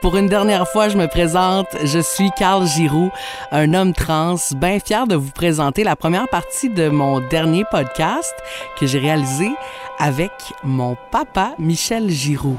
[0.00, 1.66] Pour une dernière fois, je me présente.
[1.82, 3.10] Je suis Carl Giroux,
[3.50, 8.32] un homme trans, bien fier de vous présenter la première partie de mon dernier podcast
[8.78, 9.50] que j'ai réalisé
[9.98, 10.30] avec
[10.62, 12.56] mon papa Michel Giroux.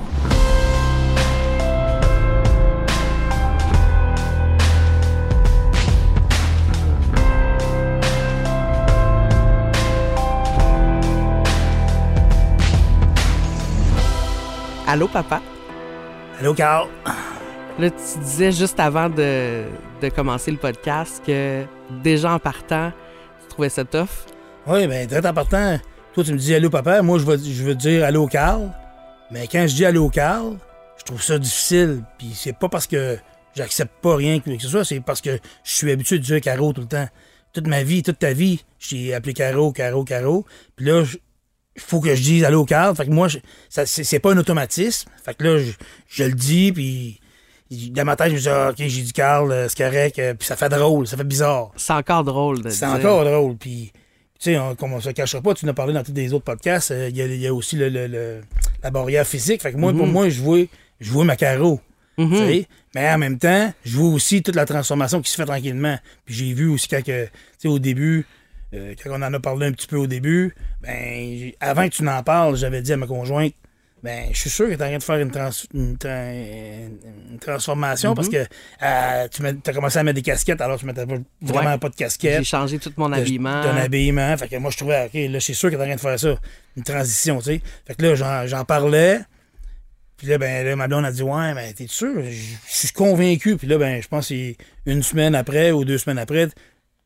[14.85, 15.41] Allô, papa?
[16.39, 16.87] Allô, Carl?
[17.79, 19.63] Là, tu disais juste avant de,
[20.01, 21.63] de commencer le podcast que
[22.03, 22.91] déjà en partant,
[23.41, 24.09] tu trouvais ça tough.
[24.67, 25.79] Oui, bien, très en partant,
[26.13, 27.01] toi, tu me dis allô, papa.
[27.01, 28.69] Moi, je veux, je veux dire allô, Carl.
[29.31, 30.57] Mais quand je dis allô, Carl,
[30.97, 32.03] je trouve ça difficile.
[32.17, 33.17] Puis c'est pas parce que
[33.55, 36.73] j'accepte pas rien que ce soit, c'est parce que je suis habitué de dire Caro
[36.73, 37.07] tout le temps.
[37.53, 40.45] Toute ma vie, toute ta vie, j'ai appelé Caro, Caro, Caro.
[40.75, 41.03] Puis là,
[41.75, 42.93] il faut que je dise allô, Carl.
[42.93, 45.09] Fait que moi, je- ça, c'est, c'est pas un automatisme.
[45.23, 45.71] Fait que là, je,
[46.09, 47.21] je le dis, puis
[47.71, 50.17] dans ma tête, je me dis, ah, OK, j'ai dit Carl, euh, c'est correct.
[50.19, 51.71] euh, Puis ça fait drôle, ça fait bizarre.
[51.75, 53.57] C'est encore drôle de C'est encore drôle.
[53.57, 53.91] Puis,
[54.39, 56.33] tu sais, on, comme on se cachera pas, tu en as parlé dans tous les
[56.33, 58.41] autres podcasts, euh, il y, a, il y a aussi le, le- le-
[58.81, 59.61] la barrière physique.
[59.61, 60.11] Fait que moi, pour Mhm.
[60.13, 60.59] moi, je vois,
[60.99, 61.79] je vois ma Caro.
[62.17, 62.63] Mhm.
[62.95, 65.97] Mais en même temps, je vois aussi toute la transformation qui se fait tranquillement.
[66.25, 67.11] Puis j'ai vu aussi quand, tu
[67.59, 68.25] sais, au début,
[68.73, 72.03] euh, quand on en a parlé un petit peu au début, ben, avant que tu
[72.03, 73.53] n'en parles, j'avais dit à ma conjointe,
[74.03, 76.87] ben, je suis sûr que tu en train de faire une, trans- une tra-
[77.31, 78.37] une transformation parce que
[78.83, 81.77] euh, tu as commencé à mettre des casquettes alors tu mettais pas- vraiment Ouais.
[81.77, 83.61] pas de casquette J'ai changé tout mon habillement.
[83.61, 84.37] Ton habillement.
[84.37, 86.19] Fait que moi, je trouvais, OK, là, c'est sûr que t'es en train de faire
[86.19, 86.35] ça.
[86.77, 87.61] Une transition, tu sais.
[87.85, 89.19] Fait que là, j'en, parlais.
[90.17, 92.21] Puis là, ben, là, ma blonde a dit, ouais, mais t'es sûr?
[92.21, 92.31] Je
[92.67, 93.55] suis convaincu.
[93.57, 94.31] Puis là, ben, je pense
[94.85, 96.47] une semaine après ou deux semaines après,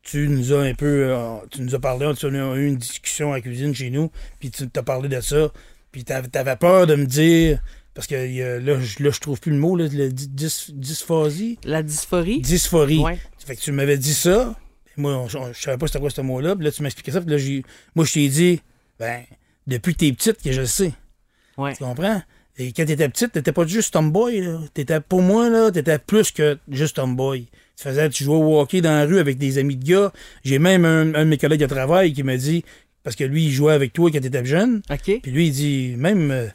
[0.02, 3.32] tu nous as un peu, euh, tu nous as parlé, tu as eu une discussion
[3.32, 5.48] à la cuisine chez nous, puis tu t'as parlé de ça.
[5.94, 7.62] Puis t'avais, peur de me dire,
[7.94, 10.72] parce que euh, là, je, là, je trouve plus le mot, là, le dys- dys-
[10.74, 11.56] dysphasie.
[11.62, 12.40] La dysphorie?
[12.40, 12.98] Dysphorie.
[12.98, 13.16] Ouais.
[13.46, 14.56] Fait que tu m'avais dit ça.
[14.96, 16.56] Moi, je savais pas c'était quoi ce mot-là.
[16.56, 17.20] Puis là, tu m'expliquais ça.
[17.20, 17.62] Puis là, j'ai-
[17.94, 18.60] moi, je t'ai dit,
[18.98, 19.22] ben,
[19.68, 20.92] depuis que t'es petite que je le sais.
[21.56, 21.74] Ouais.
[21.76, 22.20] Tu comprends?
[22.58, 24.58] Et quand t'étais petite, t'étais pas juste tomboy, là.
[24.74, 27.46] T'étais, pour moi, là, t'étais plus que juste tomboy.
[27.76, 30.12] Tu faisais, tu jouais au hockey dans la rue avec des amis de gars.
[30.44, 32.64] J'ai même un, un de mes collègues de travail qui m'a dit,
[33.04, 34.82] parce que lui, il jouait avec toi quand t'étais jeune.
[34.90, 35.20] OK.
[35.22, 36.46] Puis lui, il dit, même euh,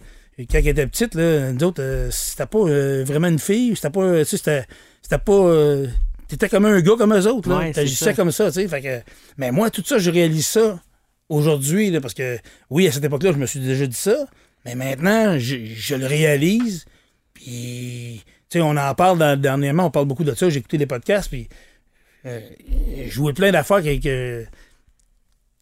[0.52, 3.90] quand elle était petite, là, nous autres, euh, c'était pas euh, vraiment une fille, c'était
[3.92, 4.66] pas, tu sais,
[5.02, 5.54] c'était, pas,
[6.28, 7.58] t'étais comme un gars comme eux autres, là.
[7.60, 8.68] Ouais, T'agissais comme ça, tu sais.
[8.68, 9.00] Fait que,
[9.38, 10.82] mais moi, tout ça, je réalise ça
[11.30, 12.38] aujourd'hui, là, parce que,
[12.70, 14.26] oui, à cette époque-là, je me suis déjà dit ça,
[14.66, 16.86] mais maintenant, je, je le réalise,
[17.34, 20.78] puis, tu sais, on en parle dans- dernièrement, on parle beaucoup de ça, j'ai écouté
[20.78, 21.48] des podcasts, puis
[22.26, 22.40] euh,
[23.06, 24.46] je jouais plein d'affaires que- que-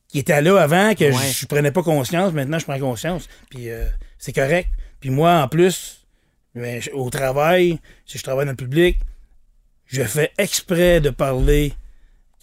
[0.08, 1.32] qui étaient là avant, que Ouais.
[1.34, 2.34] je, prenais pas conscience.
[2.34, 3.28] Maintenant, je prends conscience.
[3.50, 3.86] Puis euh,
[4.18, 4.70] c'est correct.
[5.00, 6.06] Puis moi, en plus,
[6.56, 8.98] ben, au travail, si je travaille dans le public,
[9.86, 11.74] je fais exprès de parler.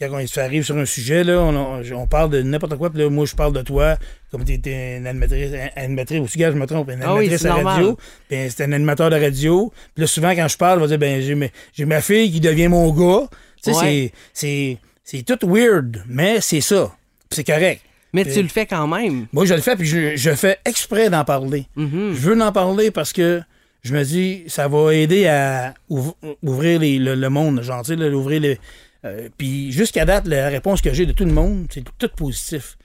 [0.00, 3.26] Quand on arrive sur un sujet, là, on, parle de n'importe quoi, puis là, moi,
[3.26, 3.96] je parle de toi,
[4.32, 7.42] comme tu étais une animatrice, animatrice aussi, gars, je me trompe, une Ah oui, animatrice
[7.42, 7.96] c'est à radio,
[8.28, 9.72] puis c'était un animateur de radio.
[9.94, 12.66] Puis là, souvent, quand je parle, je vais dire, ben, j'ai ma- fille qui devient
[12.68, 13.28] mon gars.
[13.62, 14.78] Tu sais, Ouais.
[15.04, 16.92] c'est tout weird, mais c'est ça.
[17.34, 17.82] C'est correct.
[18.12, 19.26] Mais tu le fais quand même.
[19.32, 21.66] Moi, je le fais, puis je, je fais exprès d'en parler.
[21.76, 22.12] Mhm.
[22.14, 23.42] Je veux en parler parce que
[23.82, 27.96] je me dis, ça va aider à ouv- ouvrir les- le, le monde, genre, tu
[27.96, 28.58] sais, ouvrir les.
[29.04, 32.76] euh, puis jusqu'à date, la réponse que j'ai de tout le monde, c'est tout positif.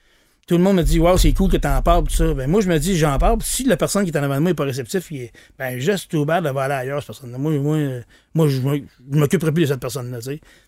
[0.50, 2.34] Tout le monde me dit, waouh, c'est cool que tu en parles, tout ça.
[2.34, 3.38] Ben, moi, je me dis, j'en parle.
[3.44, 5.78] Si la personne qui est en avant de moi n'est pas réceptif, il est, ben,
[5.78, 7.38] juste tout bad de aller ailleurs, cette personne-là.
[7.38, 7.78] Moi, moi,
[8.34, 10.18] moi je je m'occuperai plus de cette personne-là.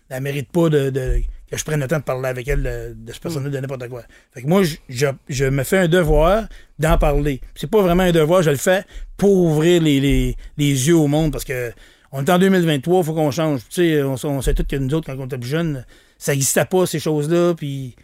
[0.08, 3.12] Elle mérite pas de, de- que je prenne le temps de parler avec elle de,
[3.12, 4.04] cette personne-là de n'importe quoi.
[4.32, 6.44] Fait que moi, je, je, me fais un devoir
[6.78, 7.40] d'en parler.
[7.56, 8.84] C'est pas vraiment un devoir, je le fais
[9.16, 11.72] pour ouvrir les, les, les yeux au monde parce que
[12.12, 13.62] on est en 2023, il faut qu'on change.
[13.76, 15.84] On sait tous que nous autres, quand on était plus jeunes,
[16.18, 17.96] ça n'existait pas, ces choses-là, puis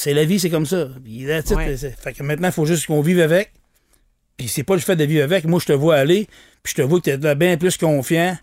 [0.00, 0.88] c'est la vie, c'est comme ça.
[1.04, 1.26] Puis.
[1.26, 1.42] Ouais.
[1.42, 3.52] Fait que maintenant, il faut juste qu'on vive avec.
[4.36, 5.44] Puis c'est pas le fait de vivre avec.
[5.44, 6.26] Moi, je te vois aller,
[6.62, 8.36] puis je te vois que tu es bien plus confiant.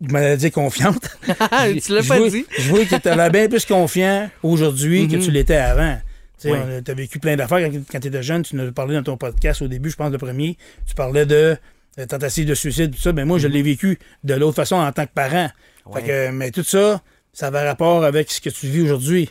[0.00, 1.08] Dire confiante.
[1.26, 2.46] tu l'as pas vois- dit.
[2.56, 5.22] Je vois que tu l'air bien plus confiant aujourd'hui que Mhm.
[5.22, 5.98] tu l'étais avant.
[6.40, 8.42] Tu as vécu plein d'affaires quand, tu étais jeune.
[8.42, 10.56] Tu nous as parlé dans ton podcast au début, je pense, le premier.
[10.86, 11.56] Tu parlais de
[11.98, 13.12] euh, tentative de suicide, tout ça.
[13.12, 15.50] Mais moi, je l'ai vécu de l'autre façon en tant que parent.
[15.86, 16.00] Ouais.
[16.00, 17.02] Fait que, mais tout ça,
[17.32, 19.30] ça avait rapport avec ce que tu vis aujourd'hui.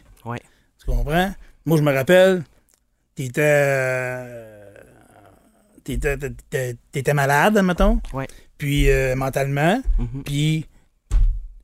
[0.87, 1.33] Tu comprends?
[1.65, 2.43] Moi, je me rappelle,
[3.15, 3.41] t'étais.
[3.43, 4.63] euh,
[5.83, 7.99] T'étais, t'étais, t'étais malade, mettons.
[8.13, 8.27] Ouais.
[8.57, 9.81] Puis euh, mentalement.
[9.97, 10.23] Mhm.
[10.25, 10.65] Puis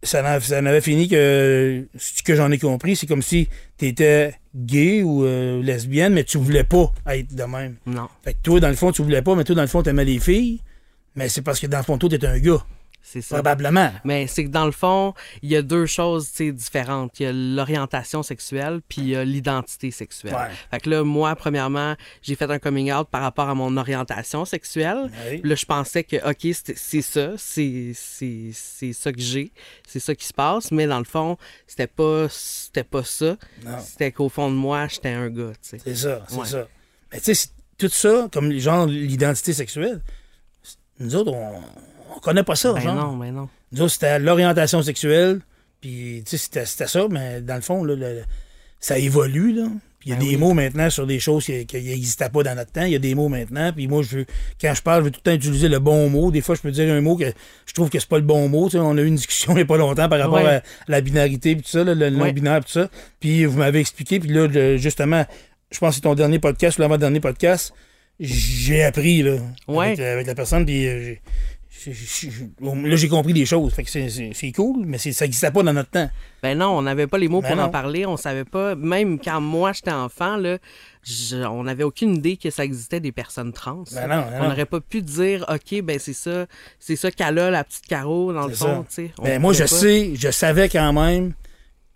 [0.02, 3.50] ça, en- ça en avait fini que ce que j'en ai compris, c'est comme si
[3.78, 7.76] tu étais gay ou euh, lesbienne, mais tu voulais pas être de même.
[7.86, 8.08] Non.
[8.24, 10.06] Fait que toi, dans le fond, tu voulais pas, mais toi, dans le fond, t'aimais
[10.06, 10.62] les filles.
[11.16, 12.66] Mais c'est parce que dans le fond, toi, t'es un gars.
[13.06, 13.36] C'est ça.
[13.36, 13.92] Probablement.
[14.06, 17.20] Mais c'est que dans le fond, il y a deux choses différentes.
[17.20, 20.34] Il y a l'orientation sexuelle, puis il y a l'identité sexuelle.
[20.34, 20.50] Ouais.
[20.72, 24.46] Fait que là, moi, premièrement, j'ai fait un coming out par rapport à mon orientation
[24.46, 25.12] sexuelle.
[25.44, 29.52] Là, je pensais que, OK, c'est ça, c'est ça que j'ai,
[29.86, 32.28] c'est ça qui se passe, mais dans le fond, c'était pas,
[32.90, 33.38] pas ça.
[33.86, 35.52] C'était qu'au fond de moi, j'étais un gars.
[35.62, 36.46] C'est ça, c'est Ouais.
[36.48, 36.68] ça.
[37.12, 40.02] Mais tu sais, tout ça, comme genre l'identité sexuelle,
[41.00, 41.62] nous autres, on,
[42.16, 42.96] on connaît pas ça, Ben genre.
[42.96, 43.50] non, ben non.
[43.72, 45.40] Nous c'était l'orientation sexuelle,
[45.82, 48.24] puis c'était ça, mais dans le fond, là, le-
[48.80, 49.66] ça évolue, là.
[50.06, 50.38] Il y a Ben des oui.
[50.38, 52.84] mots maintenant sur des choses qui n'existaient pas dans notre temps.
[52.84, 53.72] Il y a des mots maintenant.
[53.72, 54.26] Puis moi, je veux,
[54.60, 56.30] quand je parle, je veux tout le temps utiliser le bon mot.
[56.30, 57.32] Des fois, je peux dire un mot que
[57.66, 58.66] je trouve que c'est pas le bon mot.
[58.66, 60.56] Tu sais, on a eu une discussion il n'y a pas longtemps par rapport Ouais.
[60.56, 62.90] à la binarité puis tout ça, le non-binaire tout ça.
[63.22, 64.20] Puis vous m'avez expliqué.
[64.20, 65.26] Puis là, le- justement,
[65.72, 67.74] je pense que c'est ton dernier podcast ou l'avant-dernier podcast.
[68.20, 69.38] J'ai appris là,
[69.70, 69.88] Ouais.
[69.88, 70.66] avec, avec la personne.
[70.66, 71.18] Puis
[72.62, 73.74] là, j'ai compris des choses.
[73.74, 76.10] Fait que c'est- cool, mais ça n'existait pas dans notre temps.
[76.42, 78.76] Ben non, on n'avait pas les mots Ben pour en parler, on savait pas.
[78.76, 80.58] Même quand moi j'étais enfant, là,
[81.04, 83.84] je- on n'avait aucune idée que ça existait des personnes trans.
[83.94, 86.46] Ben non, ben on n'aurait pas pu dire, ok, ben c'est ça,
[86.80, 88.86] c'est ça qu'elle a, la petite Caro, dans le fond,
[89.22, 89.68] Ben, moi, je pas.
[89.68, 91.34] sais, je savais quand même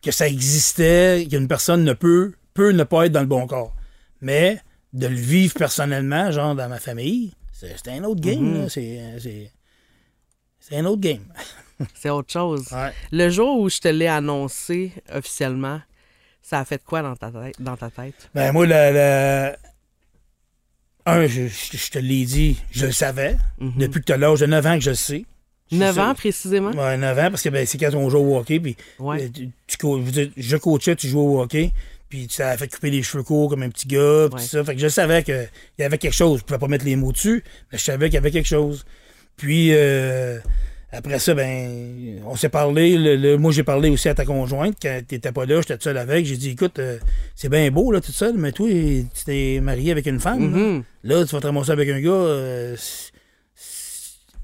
[0.02, 3.74] que ça existait, qu'une personne ne peut, peut ne pas être dans le bon corps.
[4.22, 4.60] Mais
[4.94, 8.62] de le vivre personnellement, genre dans ma famille, c'est un autre game.
[8.64, 8.70] Mhm.
[8.70, 9.52] C'est
[10.70, 11.24] c'est- un autre game.
[11.94, 12.66] C'est autre chose.
[12.72, 12.92] Ouais.
[13.12, 15.80] Le jour où je te l'ai annoncé officiellement,
[16.42, 17.56] ça a fait quoi dans ta tête?
[17.60, 18.30] Dans ta tête?
[18.34, 19.54] Ben, moi, le, le-
[21.06, 23.38] un, je, je- je te l'ai dit, je le savais.
[23.60, 23.74] Mhm.
[23.78, 25.26] Depuis que tu as l'âge de 9 ans que je le sais.
[25.72, 26.02] Je 9 sais.
[26.02, 26.72] ans précisément?
[26.72, 29.24] Ouais, 9 ans, parce que ben, c'est quand on joue au hockey, puis Ouais.
[29.24, 29.50] Euh, tu,
[30.38, 31.72] je, coachais, tu jouais au hockey,
[32.10, 34.30] puis tu t'avais fait couper les cheveux courts comme un petit gars, Ouais.
[34.32, 34.64] tout ça.
[34.64, 35.48] Fait que je savais qu'il
[35.78, 36.40] y avait quelque chose.
[36.40, 38.86] Je pouvais pas mettre les mots dessus, mais je savais qu'il y avait quelque chose.
[39.38, 40.40] Puis euh,
[40.92, 42.98] après ça, ben, on s'est parlé.
[42.98, 45.84] le- le- moi, j'ai parlé aussi à ta conjointe quand t'étais pas là, j'étais tout
[45.84, 46.26] seul avec.
[46.26, 46.98] J'ai dit, écoute, euh,
[47.36, 50.52] c'est bien beau, là, tout seul, mais toi, tu t'es marié avec une femme.
[50.52, 50.58] là.
[50.58, 50.84] Mhm.
[51.04, 52.10] Là, tu vas te ramasser avec un gars.
[52.10, 52.76] euh,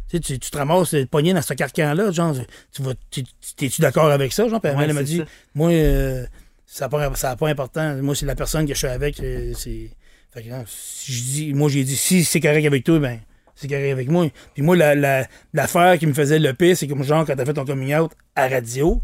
[0.09, 2.11] tu, tu, tu te ramasses euh, pogné dans ce carcan-là.
[2.11, 2.35] Genre,
[2.71, 4.47] tu vas, tu- tu- t'es-tu d'accord avec ça?
[4.47, 5.25] Genre, puis Ouais, elle m'a dit, ça.
[5.55, 6.23] moi, euh,
[6.67, 7.95] ça n'a pas, ça a pas important.
[7.95, 9.15] Moi, c'est la personne que je suis avec.
[9.17, 9.89] c'est.
[10.31, 13.19] Fait que, non, si je dis, moi, j'ai dit, si c'est correct avec toi, ben,
[13.63, 14.27] c'est correct avec moi.
[14.53, 17.45] Puis moi, la, la- l'affaire qui me faisait le pire, c'est comme genre, quand t'as
[17.45, 19.01] fait ton coming out à radio,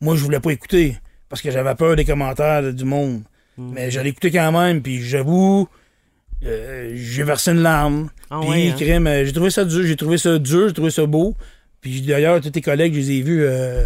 [0.00, 0.96] moi, je voulais pas écouter
[1.28, 3.22] parce que j'avais peur des commentaires de- du monde.
[3.56, 3.72] Mm.
[3.72, 5.68] Mais j'allais écouter quand même, puis j'avoue,
[6.44, 8.10] euh, j'ai versé une larme.
[8.30, 9.06] Ah puis, ouais, hein?
[9.06, 11.34] euh, j'ai trouvé ça dur, j'ai trouvé ça dur, j'ai trouvé ça beau.
[11.80, 13.84] Puis d'ailleurs, tous tes collègues, je les ai vus euh,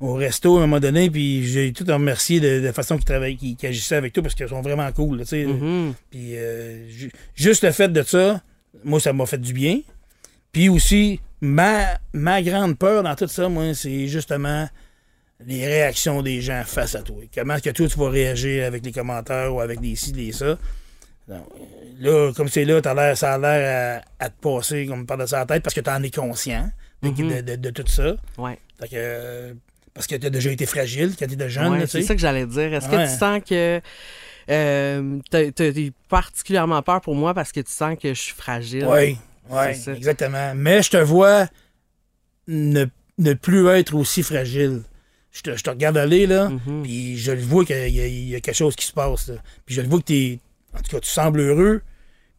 [0.00, 3.04] au resto à un moment donné, puis j'ai tout remercié de, de la façon qu'ils
[3.04, 5.44] travaillaient, qu'ils agissaient avec toi, parce qu'ils sont vraiment cool, là, tu sais.
[5.44, 5.92] Mhm.
[6.10, 8.40] Puis euh, ju- juste le fait de ça,
[8.84, 9.80] moi, ça m'a fait du bien.
[10.52, 14.68] Puis aussi, ma, ma grande peur dans tout ça, moi, c'est justement
[15.46, 17.16] les réactions des gens face à toi.
[17.34, 20.32] Comment est-ce que toi, tu vas réagir avec les commentaires ou avec les ci, les
[20.32, 20.58] ça?
[21.28, 21.46] Donc,
[22.00, 25.46] là, comme c'est là, l'air, ça a l'air à, à te passer comme par-dessus la
[25.46, 26.70] tête parce que tu en es conscient
[27.02, 27.28] de, Mhm.
[27.28, 28.14] de- de- de tout ça.
[28.38, 28.58] Ouais.
[28.80, 29.56] Fait que,
[29.94, 31.72] parce que tu as déjà été fragile quand tu étais jeune.
[31.72, 32.72] Ouais, c'est ça que j'allais dire.
[32.74, 33.80] Est-ce que tu sens que
[34.50, 38.86] euh, t'as eu particulièrement peur pour moi parce que tu sens que je suis fragile?
[38.88, 39.16] Oui,
[39.96, 40.54] exactement.
[40.54, 41.46] Mais je te vois
[42.48, 42.84] ne,
[43.18, 44.82] ne plus être aussi fragile.
[45.30, 46.82] Je te, je te regarde aller, là, Mhm.
[46.82, 49.28] puis je le vois qu'il y, a- il y a quelque chose qui se passe.
[49.28, 49.36] là.
[49.64, 50.38] Puis je le vois que tu
[50.74, 51.82] En tout cas, tu sembles heureux,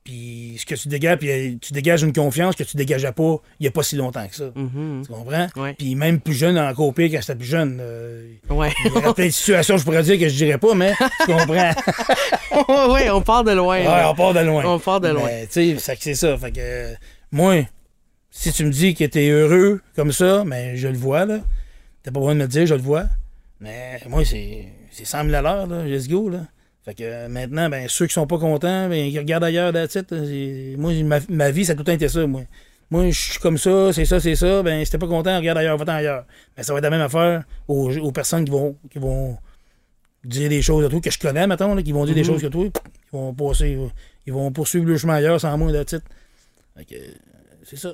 [0.03, 3.37] puis ce que tu dégages, puis euh, tu dégages une confiance que tu dégageais pas
[3.59, 4.51] il n'y a pas si longtemps que ça.
[4.55, 5.03] Mhm.
[5.05, 5.47] Tu comprends?
[5.55, 5.73] Ouais.
[5.77, 7.77] Puis même plus jeune, encore pire quand c'était plus jeune.
[7.81, 8.71] euh, Ouais.
[8.85, 10.93] il y de situations, je pourrais dire que je dirais pas, mais
[11.25, 11.71] tu comprends?
[12.93, 13.77] ouais, on part de loin.
[13.77, 14.11] Ouais, là.
[14.11, 14.63] on part de loin.
[14.65, 15.29] On part de loin.
[15.51, 16.37] Tu sais, c'est ça.
[16.37, 16.93] Fait que, euh,
[17.31, 17.63] moi,
[18.29, 21.39] si tu me dis que t'es heureux comme ça, mais je le vois, là.
[22.03, 23.05] T'as pas besoin de me le dire, je le vois.
[23.61, 25.85] Mais moi, c'est c'est 100 000 à l'heure, là.
[25.85, 26.41] Let's go, là.
[26.85, 29.89] Fait que euh, maintenant, ben, ceux qui sont pas contents, ben, ils regardent ailleurs, it.
[30.09, 32.41] C'est- Moi, ma, ma vie, ça a tout le temps été ça, moi.
[32.91, 34.61] Moi, je suis comme ça, c'est ça, c'est ça.
[34.61, 36.25] Ben, si t'es pas content, regarde ailleurs, va-t'en ailleurs.
[36.57, 39.37] Mais ça va être la même affaire aux, aux personnes qui vont, qui vont
[40.25, 42.27] dire des choses à toi que je connais, là, qui vont dire des Mhm.
[42.27, 42.71] choses que toi, ils
[43.11, 43.77] vont passer,
[44.27, 45.89] ils vont poursuivre le chemin ailleurs sans moi, it.
[46.77, 47.07] Fait que, euh,
[47.63, 47.93] c'est ça.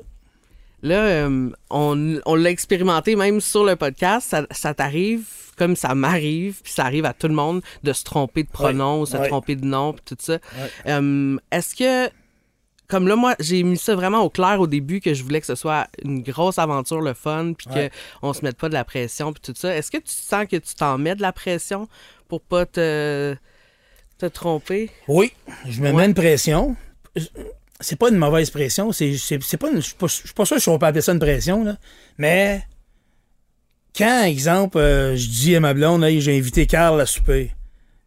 [0.81, 0.95] Là,
[1.27, 4.29] euh, on, on l'a expérimenté même sur le podcast.
[4.29, 5.25] Ça, ça t'arrive
[5.57, 9.01] comme ça m'arrive, puis ça arrive à tout le monde de se tromper de pronom,
[9.01, 9.27] Ouais, se ouais.
[9.27, 10.33] tromper de nom, puis tout ça.
[10.35, 10.39] Ouais.
[10.87, 12.09] Euh, Est-ce que,
[12.87, 15.45] comme là, moi, j'ai mis ça vraiment au clair au début que je voulais que
[15.47, 17.67] ce soit une grosse aventure, le fun, puis
[18.21, 19.75] qu'on se mette pas de la pression, puis tout ça.
[19.75, 21.89] Est-ce que tu sens que tu t'en mets de la pression
[22.29, 23.35] pour pas te,
[24.17, 24.89] te tromper?
[25.09, 25.33] Oui,
[25.67, 26.77] je me mets une pression.
[27.79, 28.91] C'est pas une mauvaise pression.
[28.91, 31.11] C'est, c'est, c'est pas une- je suis pas, pas sûr si on peut appeler ça
[31.13, 31.77] une pression, là.
[32.17, 32.63] Mais
[33.97, 37.51] quand, exemple, euh, je dis à ma blonde, j'ai invité Carl à souper,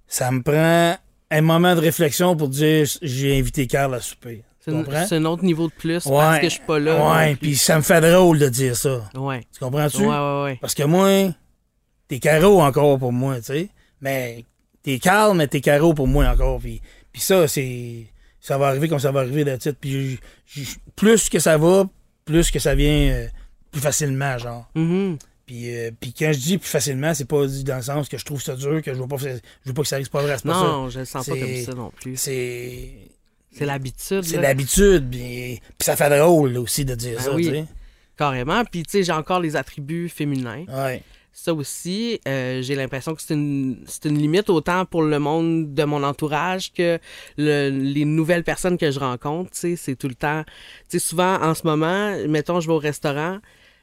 [0.07, 0.97] ça me prend
[1.31, 4.45] un moment de réflexion pour dire j'ai invité Carl à souper.
[4.61, 5.07] C'est Tu un- comprends?
[5.07, 7.11] c'est un autre niveau de plus parce que je suis pas là.
[7.19, 9.03] Ouais, puis ça me fait drôle de dire ça.
[9.15, 9.41] Ouais.
[9.53, 10.03] Tu comprends-tu?
[10.03, 10.59] Ouais, ouais, ouais.
[10.61, 11.33] Parce que moi,
[12.07, 13.69] t'es carreau encore pour moi, tu sais.
[14.01, 14.45] Mais
[14.83, 16.61] t'es Carl, mais t'es carreau pour moi encore.
[16.61, 16.81] Puis,
[17.13, 18.07] puis ça, c'est.
[18.43, 19.79] Ça va arriver comme ça va arriver de titre.
[19.81, 20.19] Puis
[20.97, 21.89] plus que ça va,
[22.27, 23.27] plus que ça vient euh,
[23.71, 24.69] plus facilement, genre.
[24.75, 25.17] Mhm.
[25.47, 28.19] Puis, euh, puis quand je dis plus facilement, c'est pas dit dans le sens que
[28.19, 29.35] je trouve ça dur, que je veux pas, que ça-
[29.65, 31.27] je veux pas que ça arrive, c'est pas vrai, c'est pas Non, je le sens
[31.27, 32.17] pas comme ça non plus.
[32.17, 32.25] ça.
[32.25, 32.91] C'est.
[33.55, 34.23] C'est l'habitude.
[34.25, 37.45] C'est l'habitude, puis, puis ça fait drôle là, aussi de dire Ben ça, oui.
[37.47, 37.65] tu sais.
[38.17, 38.65] Carrément.
[38.65, 40.65] Puis, tu sais, j'ai encore les attributs féminins.
[40.69, 41.03] Ouais.
[41.35, 45.73] Ça aussi, euh, j'ai l'impression que c'est une, c'est une limite autant pour le monde
[45.75, 46.99] de mon entourage que
[47.39, 49.51] le- les nouvelles personnes que je rencontre.
[49.53, 50.45] Tu sais, c'est tout le temps.
[50.91, 53.39] Tu sais, souvent, en ce moment, mettons, je vais au restaurant,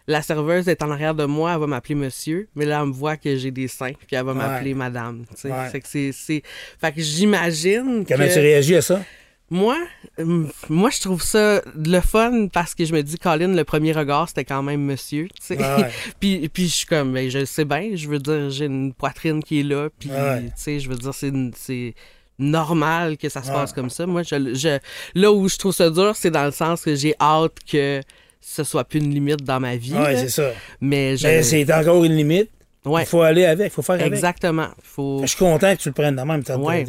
[0.07, 2.93] la serveuse est en arrière de moi, elle va m'appeler monsieur, mais là, elle me
[2.93, 5.25] voit que j'ai des seins, puis elle va m'appeler madame.
[5.31, 5.69] Tu sais, Ouais.
[5.69, 6.43] Fait que c'est, c'est...
[6.79, 8.33] Fait que j'imagine Comment que...
[8.33, 9.03] tu réagis à ça?
[9.51, 9.77] Moi,
[10.19, 13.93] euh, moi, je trouve ça le fun parce que je me dis, Colin, le premier
[13.93, 15.57] regard, c'était quand même monsieur, tu sais.
[15.57, 15.89] Ouais.
[16.19, 18.93] puis, puis je suis comme, ben, je le sais bien, je veux dire, j'ai une
[18.93, 20.43] poitrine qui est là, puis, Ouais.
[20.43, 21.93] tu sais, je veux dire, c'est,
[22.37, 23.53] normal que ça se Ouais.
[23.53, 24.05] passe comme ça.
[24.05, 24.77] Moi, je, je,
[25.13, 28.01] là où je trouve ça dur, c'est dans le sens que j'ai hâte que
[28.39, 29.91] ce soit plus une limite dans ma vie.
[29.91, 30.15] Là.
[30.15, 30.51] c'est ça.
[30.79, 32.49] mais c'est encore une limite.
[32.85, 34.07] ouais, Il faut aller avec, il faut faire avec.
[34.13, 34.69] exactement.
[34.81, 35.19] Faut...
[35.23, 36.41] Je suis content que tu le prennes de même.
[36.63, 36.85] Ouais.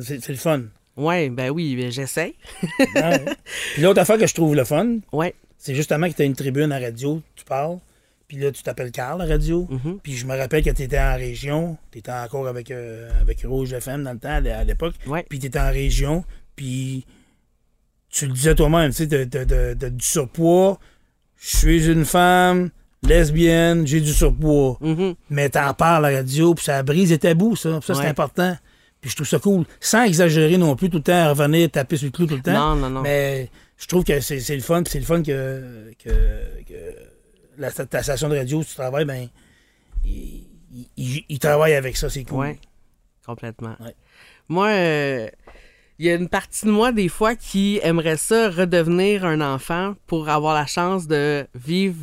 [0.00, 0.62] c'est le fun.
[0.96, 2.34] Ouais, ben oui, ben, j'essaie.
[2.78, 3.24] Ouais.
[3.74, 5.34] Puis l'autre affaire que je trouve le fun, Ouais.
[5.58, 7.78] c'est justement que tu as une tribune à radio, tu parles,
[8.28, 9.66] puis là, tu t'appelles Carl à radio.
[9.70, 9.98] Mhm.
[10.02, 13.42] Puis je me rappelle que tu étais en région, tu étais encore avec, euh, avec
[13.44, 14.94] Rouge FM dans le temps, à l'époque.
[15.06, 15.24] Ouais.
[15.28, 16.24] Puis tu étais en région,
[16.56, 17.04] puis
[18.10, 20.78] tu le disais toi-même, tu sais, t'as t'as du surpoids,
[21.40, 22.70] je suis une femme
[23.02, 24.76] lesbienne, j'ai du surpoids.
[24.80, 25.14] Mhm.
[25.30, 27.80] mais t'en parles à la radio, puis ça brise les tabous, ça.
[27.82, 28.56] Ça, c'est important.
[29.02, 29.64] Puis je trouve ça cool.
[29.80, 32.40] Sans exagérer non plus, tout le temps, à revenir taper sur le clou tout le
[32.42, 32.52] temps.
[32.52, 33.02] Non, non, non.
[33.02, 36.08] Mais je trouve que c'est le fun, c'est le fun que, que,
[36.66, 36.74] que
[37.58, 39.28] la, ta station de radio où tu travailles, ben,
[40.04, 42.38] il, il- il- il travaille avec ça, c'est cool.
[42.38, 42.58] Ouais,
[43.26, 43.76] complètement.
[43.80, 43.94] Ouais.
[44.48, 45.28] Moi, euh,
[45.98, 49.94] il y a une partie de moi, des fois, qui aimerait ça redevenir un enfant
[50.06, 51.98] pour avoir la chance de vivre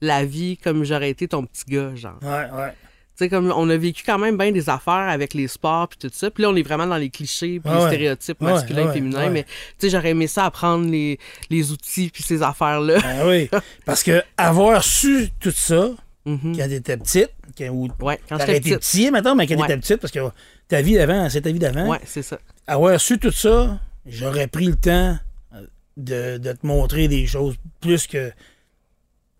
[0.00, 2.18] la vie comme j'aurais été ton petit gars, genre.
[2.22, 2.28] Ouais,
[2.58, 2.72] ouais.
[3.20, 6.10] Sais, comme on a vécu quand même bien des affaires avec les sports puis tout
[6.12, 6.30] ça.
[6.30, 8.92] Puis là, on est vraiment dans les clichés puis Ah les stéréotypes masculins ah ouais,
[8.94, 9.18] féminins.
[9.24, 9.30] ouais.
[9.30, 11.18] Mais, tu sais, j'aurais aimé ça apprendre les,
[11.50, 12.98] les outils puis ces affaires-là.
[13.00, 13.50] Ben oui.
[13.84, 15.90] Parce que avoir su tout ça
[16.26, 16.54] Mhm.
[16.56, 18.78] quand t'étais petite, quand, ou Ouais, quand été petite.
[18.80, 20.20] petit, maintenant, mais quand t'étais petite, parce que
[20.68, 21.88] ta vie d'avant, c'est ta vie d'avant.
[21.88, 22.38] Ouais, c'est ça.
[22.66, 25.16] avoir su tout ça, j'aurais pris le temps
[25.54, 28.30] euh, de, de te montrer des choses plus que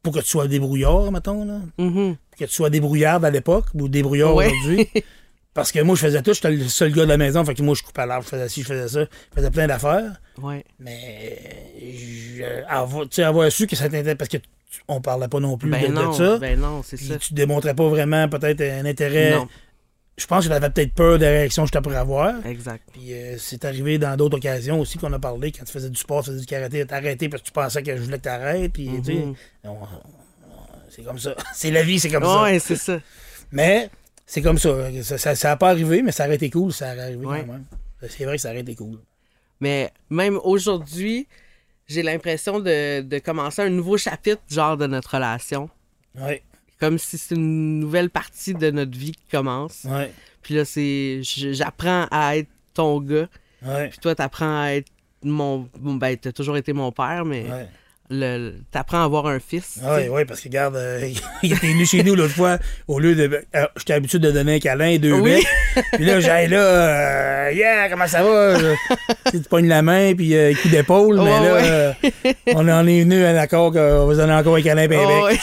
[0.02, 1.60] pour que tu sois débrouillard, mettons, là.
[1.78, 2.16] Mhm.
[2.38, 4.46] Que tu sois débrouillard à l'époque ou débrouillard Ouais.
[4.46, 4.88] aujourd'hui.
[5.52, 7.62] Parce que moi, je faisais tout, j'étais le seul gars de la maison, fait que
[7.62, 10.20] moi, je coupais l'arbre, je faisais ci, je faisais ça, je faisais plein d'affaires.
[10.40, 10.64] Ouais.
[10.78, 11.38] Mais,
[11.82, 14.36] je- avoir, tu sais, avoir su que ça t'intéressait, parce que
[14.86, 17.18] on parlait pas non plus de, Ben de non, ça, ben non, c'est ça.
[17.18, 19.32] tu démontrais pas vraiment peut-être un intérêt.
[19.32, 19.48] Non,
[20.20, 22.34] Je pense que tu avais peut-être peur des réactions que je pourrais avoir.
[22.46, 22.84] exact.
[22.92, 25.98] Puis euh, c'est arrivé dans d'autres occasions aussi qu'on a parlé, quand tu faisais du
[25.98, 28.22] sport, tu faisais du karaté, t'as arrêté parce que tu pensais que je voulais que
[28.24, 29.24] t'arrêtes, puis tu sais,
[29.64, 29.76] on- on-
[30.90, 31.34] c'est comme ça.
[31.54, 32.42] C'est la vie, c'est comme ça.
[32.42, 32.98] Ouais, c'est ça.
[33.52, 33.88] Mais
[34.26, 34.74] c'est comme ça.
[35.02, 35.34] Ça, ça.
[35.34, 37.40] ça a pas arrivé, mais ça aurait été cool, ça aurait arrivé Ouais.
[37.40, 37.64] quand même.
[38.08, 38.98] C'est vrai que ça aurait été cool.
[39.60, 41.26] Mais même aujourd'hui,
[41.86, 45.68] j'ai l'impression de, de commencer un nouveau chapitre, genre, de notre relation.
[46.18, 46.42] Ouais,
[46.80, 49.84] Comme si c'est une nouvelle partie de notre vie qui commence.
[49.84, 51.20] ouais, Puis là, c'est.
[51.22, 53.28] J'apprends à être ton gars.
[53.62, 53.88] ouais.
[53.88, 54.88] Puis toi, t'apprends à être
[55.22, 55.68] mon.
[55.78, 57.68] bon, Ben, t'as toujours été mon père, mais Ouais,
[58.10, 59.78] le, t'apprends à avoir un fils.
[59.80, 59.86] sais.
[59.86, 61.08] ouais, ouais, parce que regarde, euh,
[61.42, 63.42] il était venu chez nous l'autre fois, au lieu de.
[63.54, 65.44] euh, J'étais habitué de donner un câlin et deux Oui.
[65.92, 68.56] Puis là, j'ai là, euh, yeah, comment ça va?
[68.58, 71.62] Tu sais, tu pognes la main, puis euh, coup d'épaule, mais là, ouais.
[71.64, 71.92] euh,
[72.54, 74.88] on en est venu à un accord qu'on va donner encore un câlin et un
[74.88, 74.98] bec.
[75.02, 75.38] Oh, ouais.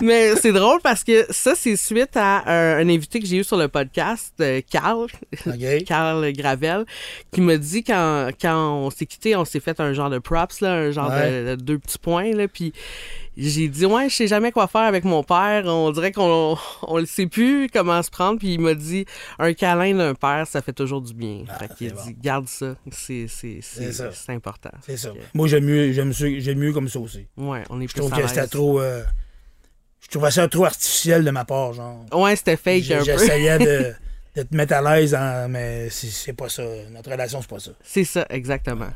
[0.00, 3.44] Mais c'est drôle parce que ça, c'est suite à un, un invité que j'ai eu
[3.44, 5.06] sur le podcast, Carl?
[5.86, 6.84] Carl Gravel,
[7.32, 10.60] qui m'a dit quand, quand on s'est quitté, on s'est fait un genre de props,
[10.60, 11.42] là, un genre Ouais.
[11.44, 12.32] de, de deux petits points.
[12.32, 12.72] Là, puis
[13.36, 15.64] j'ai dit, ouais, je sais jamais quoi faire avec mon père.
[15.66, 18.38] On dirait qu'on on le sait plus comment se prendre.
[18.38, 19.04] Puis il m'a dit,
[19.38, 21.44] un câlin d'un père, ça fait toujours du bien.
[21.58, 23.26] fait qu'il a Ah, dit, garde ça, c'est
[24.28, 24.70] important.
[24.86, 25.10] C'est ça.
[25.10, 27.26] Que, Moi, j'aime mieux, j'aime ça- j'aime mieux comme ça aussi.
[27.36, 28.80] Ouais, on est Je plus trouve que c'était trop.
[28.80, 29.02] euh,
[30.00, 32.04] je trouvais ça trop artificiel de ma part, genre.
[32.12, 33.04] Ouais, c'était fake un peu.
[33.04, 33.92] J'essayais de,
[34.36, 35.16] de te mettre à l'aise,
[35.48, 36.62] mais c'est pas ça.
[36.90, 37.72] Notre relation, c'est pas ça.
[37.82, 38.90] C'est ça, exactement.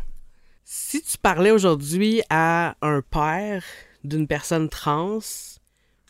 [0.73, 3.65] Si tu parlais aujourd'hui à un père
[4.05, 5.19] d'une personne trans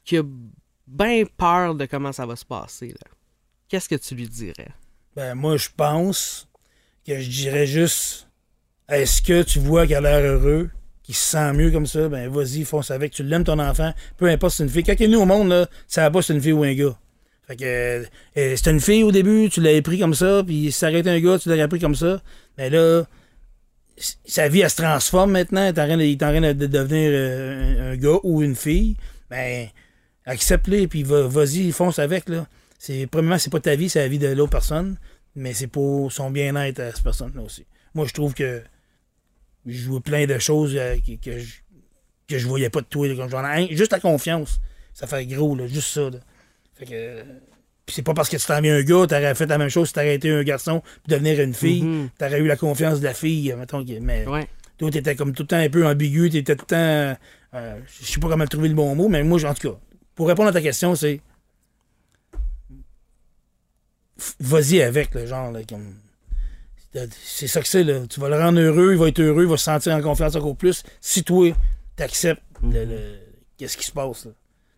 [0.05, 0.23] qui a
[0.87, 2.95] bien peur de comment ça va se passer,
[3.71, 4.69] qu'est-ce que tu lui dirais?
[5.17, 6.47] Ben, moi, je pense
[7.07, 8.29] que je dirais juste
[8.90, 10.69] est-ce que tu vois qu'il a l'air heureux,
[11.05, 12.11] qu'il se sent mieux comme ça?
[12.11, 13.12] Ben, vas-y, fonce avec.
[13.12, 14.85] Tu l'aimes ton enfant, peu importe si c'est une fille.
[14.85, 16.64] Quand il est venu au monde, là, ça va pas si c'est une fille ou
[16.64, 16.99] un gars.
[17.47, 20.73] Fait que euh, c'était une fille au début, tu l'avais pris comme ça, puis si
[20.73, 22.21] ça aurait un gars, tu l'aurais pris comme ça.
[22.59, 23.07] Mais là,
[24.25, 25.62] sa vie, elle se transforme maintenant.
[25.62, 28.97] Il est en train de, devenir euh, un, gars ou une fille.
[29.28, 29.69] Ben,
[30.25, 32.28] accepte-le, puis vas-y, fonce avec.
[32.28, 32.47] Là.
[32.78, 34.97] C'est, premièrement, c'est pas ta vie, c'est la vie de l'autre personne,
[35.35, 37.66] mais c'est pour son bien-être à cette personne-là aussi.
[37.95, 38.62] Moi, je trouve que
[39.66, 41.57] je vois plein de choses euh, que, je,
[42.26, 43.07] que je voyais pas de toi.
[43.71, 44.61] juste la confiance,
[44.95, 46.11] ça fait gros, là, juste ça.
[46.75, 47.25] Fait que
[47.90, 49.94] c'est pas parce que tu t'en viens un gars, t'aurais fait la même chose si
[49.94, 51.82] t'aurais été un garçon puis devenir une fille.
[51.82, 52.09] Mm-hmm.
[52.18, 53.85] T'aurais eu la confiance de la fille, mettons.
[54.00, 54.25] Mais
[54.78, 57.20] toi, t'étais comme tout le temps un peu ambigu, t'étais tout le temps.
[57.54, 59.78] Euh, je sais pas comment trouver le bon mot, mais moi, en tout cas,
[60.14, 61.20] pour répondre à ta question, c'est.
[64.38, 65.94] Vas-y avec, le genre, comme.
[67.23, 68.06] C'est ça que c'est, là.
[68.09, 70.35] Tu vas le rendre heureux, il va être heureux, il va se sentir en confiance
[70.35, 71.52] encore plus si toi,
[71.97, 73.18] t'acceptes le,
[73.56, 74.28] qu'est-ce qui se passe,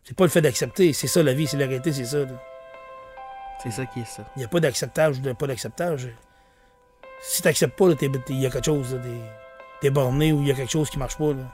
[0.05, 2.27] C'est pas le fait d'accepter, c'est ça la vie, c'est la réalité, c'est ça.
[3.63, 4.25] C'est ça qui est ça.
[4.37, 6.09] Il n'y a pas d'acceptage ou pas d'acceptage.
[7.23, 7.91] Si tu n'acceptes pas,
[8.29, 8.99] il y a quelque chose,
[9.81, 11.33] t'es borné ou il y a quelque chose qui marche pas.
[11.33, 11.45] Là.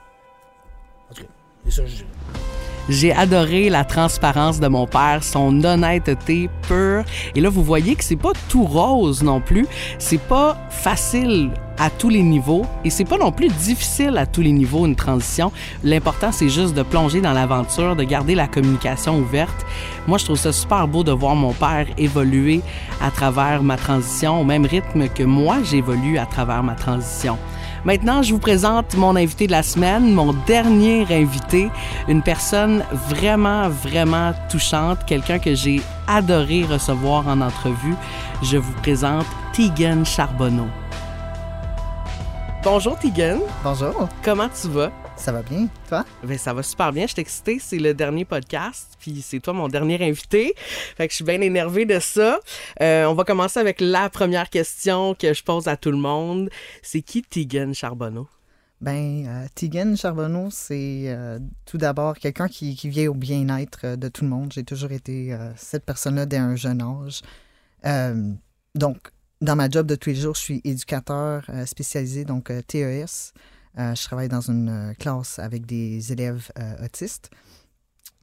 [1.11, 1.29] En tout cas,
[1.65, 2.05] c'est ça que je
[2.89, 7.05] j'ai adoré la transparence de mon père, son honnêteté pure.
[7.35, 9.67] Et là, vous voyez que c'est pas tout rose non plus.
[9.99, 14.41] C'est pas facile à tous les niveaux et c'est pas non plus difficile à tous
[14.41, 15.53] les niveaux une transition.
[15.85, 19.65] L'important c'est juste de plonger dans l'aventure, de garder la communication ouverte.
[20.07, 22.63] Moi, je trouve ça super beau de voir mon père évoluer
[23.01, 27.39] à travers ma transition au même rythme que moi j'évolue à travers ma transition.
[27.85, 31.71] Maintenant, je vous présente mon invité de la semaine, mon dernier invité,
[32.09, 37.95] une personne vraiment, vraiment touchante, quelqu'un que j'ai adoré recevoir en entrevue.
[38.43, 40.69] Je vous présente Tegan Charbonneau.
[42.65, 43.39] Bonjour Tegan.
[43.63, 44.09] Bonjour.
[44.23, 44.91] Comment tu vas?
[45.19, 46.05] Ça va bien, toi?
[46.23, 47.07] Ben, ça va super bien.
[47.07, 47.59] Je suis excitée.
[47.61, 50.55] C'est le dernier podcast, puis c'est toi mon dernier invité.
[50.97, 52.39] Fait que je suis bien énervée de ça.
[52.81, 56.51] Euh, on va commencer avec la première question que je pose à tout le monde.
[56.83, 58.29] C'est qui Tegan Charbonneau?
[58.81, 64.09] Ben, euh, Tegan Charbonneau, c'est euh, tout d'abord quelqu'un qui, qui, vient au bien-être de
[64.09, 64.53] tout le monde.
[64.53, 67.23] J'ai toujours été cette personne-là dès un jeune âge.
[68.77, 68.99] donc,
[69.41, 73.33] dans ma job de tous les jours, je suis éducateur spécialisé, donc TES.
[73.79, 77.31] Euh, je travaille dans une euh, classe avec des élèves euh, autistes.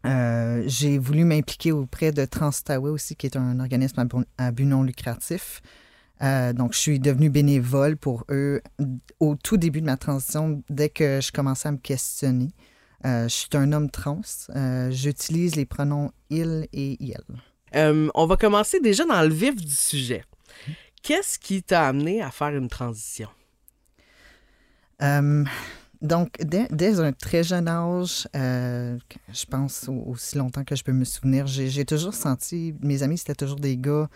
[0.04, 5.62] j'ai voulu m'impliquer auprès de Transtawa aussi, qui est un organisme à, but non lucratif.
[6.22, 8.62] donc, je suis devenue bénévole pour eux
[9.20, 12.50] au tout début de ma transition, dès que je commençais à me questionner.
[13.04, 14.22] je suis un homme trans.
[14.92, 17.18] J'utilise les pronoms il et il.
[17.74, 20.24] on va commencer déjà dans le vif du sujet.
[21.02, 23.30] Qu'est-ce qui t'a amené à faire une transition?
[25.02, 25.44] Euh,
[26.02, 28.98] donc, dès, un très jeune âge, euh,
[29.32, 33.36] je pense aussi longtemps que je peux me souvenir, j'ai toujours senti, mes amis, c'était
[33.36, 34.10] toujours des gars.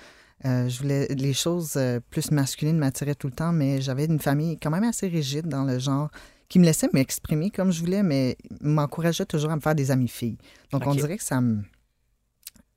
[0.46, 1.78] Euh, je voulais les choses
[2.10, 5.66] plus masculines m'attiraient tout le temps, mais j'avais une famille quand même assez rigide dans
[5.66, 6.10] le genre
[6.48, 10.08] qui me laissait m'exprimer comme je voulais, mais m'encourageait toujours à me faire des amis
[10.08, 10.38] filles.
[10.72, 11.62] Donc, on dirait que ça me.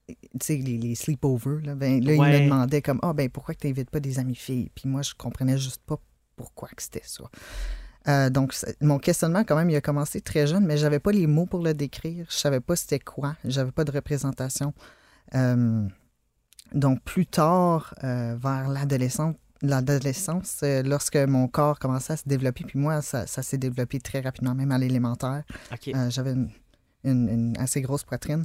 [0.09, 3.31] Tu sais, les, les sleepovers, là, ben, là ils me demandaient comme, ah, oh, ben,
[3.31, 4.71] pourquoi tu n'invites pas des amis filles?
[4.75, 5.99] Puis moi, je comprenais juste pas
[6.37, 7.25] pourquoi que c'était ça.
[8.09, 11.27] Euh, donc, mon questionnement, quand même, il a commencé très jeune, mais j'avais pas les
[11.27, 12.27] mots pour le décrire.
[12.29, 13.37] Je savais pas c'était quoi.
[13.45, 14.75] J'avais pas de représentation.
[15.35, 15.87] Euh,
[16.73, 22.79] donc, plus tard, euh, vers l'adolescence, l'adolescence, lorsque mon corps commençait à se développer, puis
[22.79, 25.45] moi, ça, s'est développé très rapidement, même à l'élémentaire.
[26.09, 26.35] J'avais
[27.05, 28.45] une, assez grosse poitrine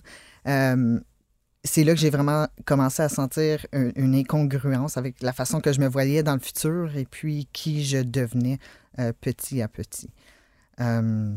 [1.68, 5.80] c'est là que j'ai vraiment commencé à sentir une, incongruence avec la façon que je
[5.80, 8.58] me voyais dans le futur et puis qui je devenais
[9.00, 10.10] euh, petit à petit.
[10.80, 11.36] Euh,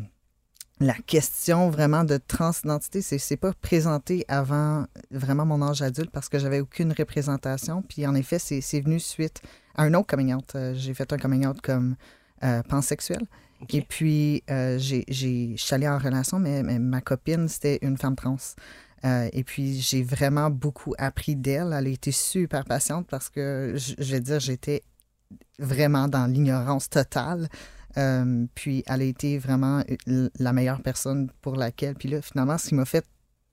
[0.79, 6.29] la question vraiment de transidentité, c'est, c'est pas présenté avant vraiment mon âge adulte parce
[6.29, 7.83] que j'avais aucune représentation.
[7.83, 9.43] Puis en effet, c'est, venu suite
[9.75, 10.55] à un autre coming out.
[10.55, 11.97] Euh, j'ai fait un coming out comme
[12.71, 13.21] pansexuel.
[13.69, 18.39] Et puis, j'ai, je suis allée en relation, mais, ma copine, c'était une femme trans.
[19.05, 21.73] Et puis, j'ai vraiment beaucoup appris d'elle.
[21.73, 24.83] Elle a été super patiente parce que, je, vais dire, j'étais
[25.59, 27.49] vraiment dans l'ignorance totale.
[27.97, 31.95] Euh, puis elle a été vraiment la meilleure personne pour laquelle.
[31.95, 33.05] Puis là, finalement, ce qui m'a fait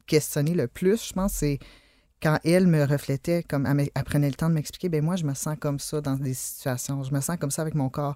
[0.05, 1.59] questionner le plus, je pense, c'est
[2.21, 5.33] quand elle me reflétait, comme elle, prenait le temps de m'expliquer, ben moi, je me
[5.33, 8.15] sens comme ça dans des situations, je me sens comme ça avec mon corps.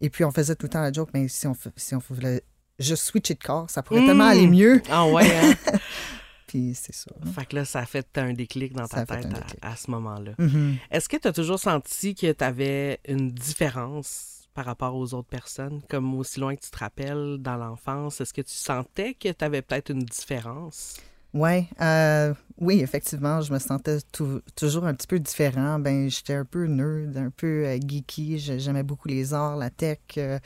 [0.00, 2.42] Et puis, on faisait tout le temps la joke, mais si on, si on voulait
[2.78, 4.82] juste switcher de corps, ça pourrait tellement aller mieux.
[4.90, 5.54] Ah ouais, hein?
[6.52, 7.10] puis c'est ça.
[7.34, 9.26] Fait que là, ça a fait un déclic dans ta tête
[9.62, 10.32] à- à, ce moment-là.
[10.38, 10.76] Mhm.
[10.90, 15.28] Est-ce que tu as toujours senti que tu avais une différence par rapport aux autres
[15.30, 15.80] personnes?
[15.88, 19.42] Comme aussi loin que tu te rappelles dans l'enfance, est-ce que tu sentais que tu
[19.44, 20.96] avais peut-être une différence?
[21.32, 25.78] Ouais, euh, oui, effectivement, je me sentais tou- toujours un petit peu différent.
[25.78, 28.38] Ben, j'étais un peu nerd, un peu euh, geeky.
[28.38, 29.98] J'ai- J'aimais beaucoup les arts, la tech.
[30.18, 30.38] euh,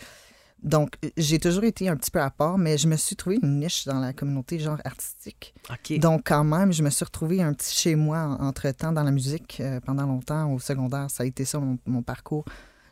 [0.67, 3.61] donc, j'ai toujours été un petit peu à part, mais je me suis trouvé une
[3.61, 5.55] niche dans la communauté genre artistique.
[5.99, 9.11] Donc, quand même, je me suis retrouvée un petit chez moi en- entre-temps dans la
[9.13, 10.53] musique euh, pendant longtemps.
[10.53, 12.45] Au secondaire, ça a été ça mon, mon parcours.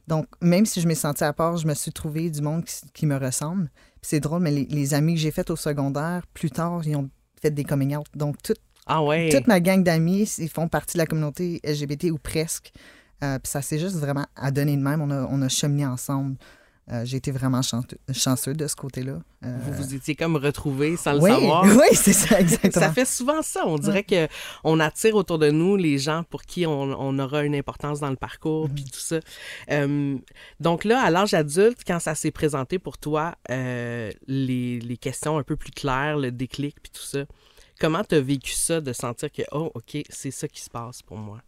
[0.07, 2.75] Donc, même si je m'ai sentie à part, je me suis trouvé du monde qui,
[2.93, 3.71] qui me ressemble.
[4.03, 7.09] C'est drôle, mais les, les amis que j'ai faits au secondaire, plus tard, ils ont
[7.43, 8.07] fait des coming out.
[8.15, 8.55] Donc, tout-
[8.87, 9.31] ah ouais.
[9.31, 12.73] toute ma gang d'amis, ils font partie de la communauté LGBT ou presque.
[13.23, 15.01] Euh, puis ça s'est juste vraiment à donner de même.
[15.01, 16.37] On a, on a cheminé ensemble.
[16.93, 19.23] Euh, j'ai été vraiment chanceux, de ce côté-là.
[19.43, 21.65] Euh, Vous vous étiez comme retrouvés sans oui, le savoir.
[21.77, 22.73] oui, c'est ça, exactement.
[22.73, 23.67] Ça fait souvent ça.
[23.67, 24.29] On dirait que
[24.65, 28.11] on attire autour de nous les gens pour qui on, on aura une importance dans
[28.11, 29.21] le parcours, puis tout ça.
[29.71, 30.19] Euh,
[30.61, 34.15] donc là, à l'âge adulte, quand ça s'est présenté pour toi, les,
[34.79, 37.25] les questions un peu plus claires, le déclic, puis tout ça,
[37.81, 41.01] comment tu as vécu ça de sentir que, oh, OK, c'est ça qui se passe
[41.01, 41.41] pour moi?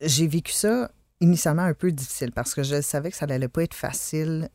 [0.00, 3.62] J'ai vécu ça initialement un peu difficile parce que je savais que ça n'allait pas
[3.62, 4.48] être facile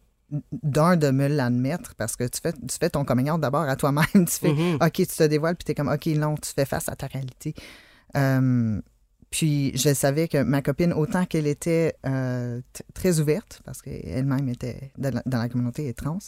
[0.63, 4.05] d'un de me l'admettre parce que tu fais, tu fais ton coming d'abord à toi-même.
[4.13, 4.75] Tu fais Mhm.
[4.81, 7.07] OK, tu te dévoiles, puis tu es comme OK, non, tu fais face à ta
[7.07, 7.53] réalité.
[8.17, 8.81] Euh,
[9.29, 12.61] puis je savais que ma copine, autant qu'elle était euh,
[12.93, 16.19] très ouverte, parce qu'elle-même était dans la, dans la communauté trans,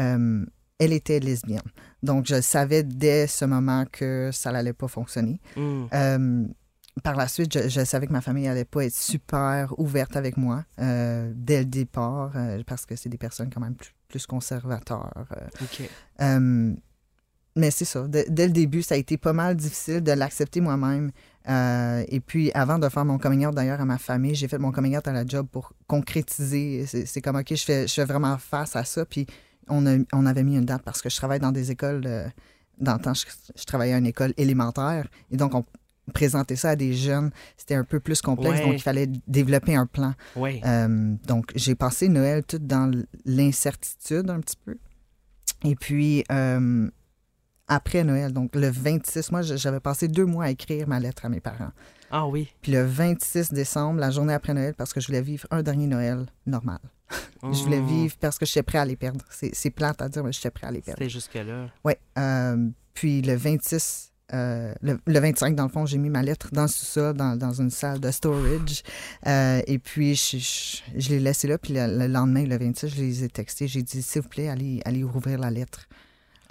[0.00, 0.44] euh,
[0.78, 1.62] elle était lesbienne.
[2.02, 5.40] Donc je savais dès ce moment que ça n'allait pas fonctionner.
[5.56, 6.48] Mm.
[7.02, 10.36] Par la suite, je, je savais que ma famille allait pas être super ouverte avec
[10.36, 14.26] moi euh, dès le départ, euh, parce que c'est des personnes quand même plus, plus
[14.26, 15.12] conservateurs.
[15.32, 15.46] euh.
[15.62, 15.88] OK.
[16.20, 16.74] Euh,
[17.56, 18.06] mais c'est ça.
[18.06, 21.10] Dès, dès le début, ça a été pas mal difficile de l'accepter moi-même.
[22.08, 24.70] Et puis, avant de faire mon coming out d'ailleurs à ma famille, j'ai fait mon
[24.70, 26.86] coming out à la job pour concrétiser.
[26.86, 29.04] C'est comme, OK, je fais, je fais vraiment face à ça.
[29.06, 29.26] Puis,
[29.68, 32.02] on, a- on avait mis une date parce que je travaille dans des écoles.
[32.78, 33.24] dans le temps, je,
[33.56, 35.08] je travaillais à une école élémentaire.
[35.32, 35.64] Et donc, on
[36.08, 37.30] présentait ça à des jeunes.
[37.56, 38.58] C'était un peu plus complexe.
[38.60, 38.64] Ouais.
[38.64, 40.14] Donc, il fallait développer un plan.
[40.36, 40.60] Oui.
[40.64, 42.90] Euh, donc, j'ai passé Noël tout dans
[43.24, 44.76] l'incertitude un petit peu.
[45.64, 46.88] Et puis, euh,
[47.66, 51.28] après Noël, donc le 26, moi, j'avais passé deux mois à écrire ma lettre à
[51.28, 51.70] mes parents.
[52.10, 52.48] Ah oui.
[52.62, 55.86] Puis le 26 décembre, la journée après Noël, parce que je voulais vivre un dernier
[55.86, 56.78] Noël normal.
[57.42, 57.86] Je voulais Mm.
[57.86, 59.24] vivre parce que j'étais prêt à les perdre.
[59.30, 60.98] C'est c'est plate à dire, mais j'étais prêt à les perdre.
[60.98, 61.68] C'était jusque-là.
[61.84, 61.92] Oui.
[62.18, 66.48] euh, puis le 26, euh, le, le 25, dans le fond, j'ai mis ma lettre
[66.52, 68.82] dans le sous-sol, dans, dans une salle de storage.
[69.26, 71.56] Euh, et puis, je, je, je l'ai laissé là.
[71.58, 73.68] Puis le, le lendemain, le 26, je les ai textés.
[73.68, 75.88] J'ai dit, s'il vous plaît, allez, allez ouvrir la lettre.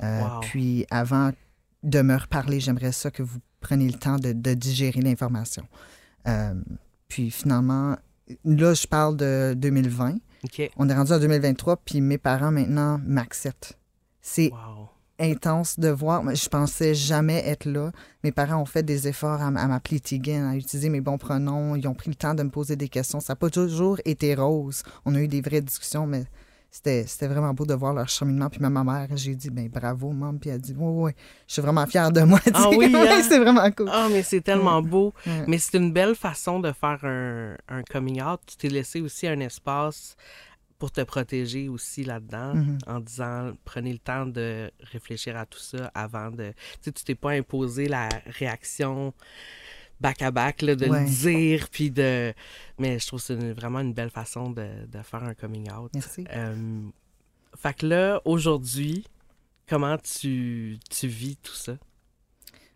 [0.03, 0.39] Euh, Wow.
[0.41, 1.31] Puis, avant
[1.83, 5.67] de me reparler, j'aimerais ça que vous preniez le temps de, de digérer l'information.
[7.07, 7.95] Puis, finalement,
[8.43, 10.15] là, je parle de 2020.
[10.43, 10.69] OK.
[10.77, 13.77] On est rendu en 2023, puis mes parents maintenant m'acceptent.
[14.21, 14.89] C'est Wow.
[15.19, 16.23] Intense de voir.
[16.35, 17.91] Je pensais jamais être là.
[18.23, 21.75] Mes parents ont fait des efforts à, m'appeler Tigan, à utiliser mes bons pronoms.
[21.75, 23.19] Ils ont pris le temps de me poser des questions.
[23.19, 24.83] Ça n'a pas toujours été rose.
[25.05, 26.25] On a eu des vraies discussions, mais
[26.69, 28.49] c'était c'était vraiment beau de voir leur cheminement.
[28.49, 30.37] Puis ma mère, j'ai dit, ben bravo, maman.
[30.37, 31.11] Puis elle a dit, oui, oui,
[31.47, 32.39] je suis vraiment fière de moi.
[32.53, 33.21] Ah oui, hein?
[33.27, 33.89] c'est vraiment cool.
[33.91, 35.13] Ah, mais c'est tellement beau.
[35.47, 38.41] Mais c'est une belle façon de faire un, un coming out.
[38.45, 40.15] Tu t'es laissé aussi un espace
[40.79, 42.77] pour te protéger aussi là-dedans, Mhm.
[42.87, 46.49] en disant prenez le temps de réfléchir à tout ça avant de.
[46.49, 49.13] Tu sais, tu t'es pas imposé la réaction
[49.99, 51.03] back à back là, de Ouais.
[51.03, 52.33] le dire, puis de.
[52.77, 55.89] Mais je trouve que c'est vraiment une belle façon de, de faire un coming out.
[55.95, 56.25] Merci.
[56.29, 56.81] Euh,
[57.57, 59.07] fait que là, aujourd'hui,
[59.67, 61.77] comment tu, tu vis tout ça?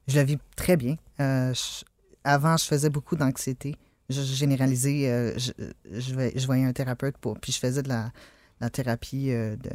[0.07, 0.95] Je la vis très bien.
[1.19, 1.85] Euh, je-
[2.23, 3.75] avant, je faisais beaucoup d'anxiété.
[4.11, 5.09] Je, je généralisais.
[5.09, 5.51] euh, je,
[5.91, 8.11] je, vais- je voyais un thérapeute pour, puis je faisais de la,
[8.59, 9.69] la thérapie euh, de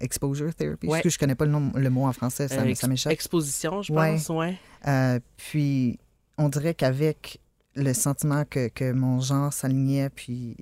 [0.00, 0.86] exposure therapy.
[0.88, 0.98] Ouais.
[0.98, 3.12] Excuse, je connais pas le, nom, le mot en français, ça, Euh, ça m'échappe.
[3.12, 4.58] Exposition, je pense, ouais.
[4.86, 5.98] Euh, puis,
[6.38, 7.40] on dirait qu'avec
[7.74, 10.56] le sentiment que, que mon genre s'alignait, puis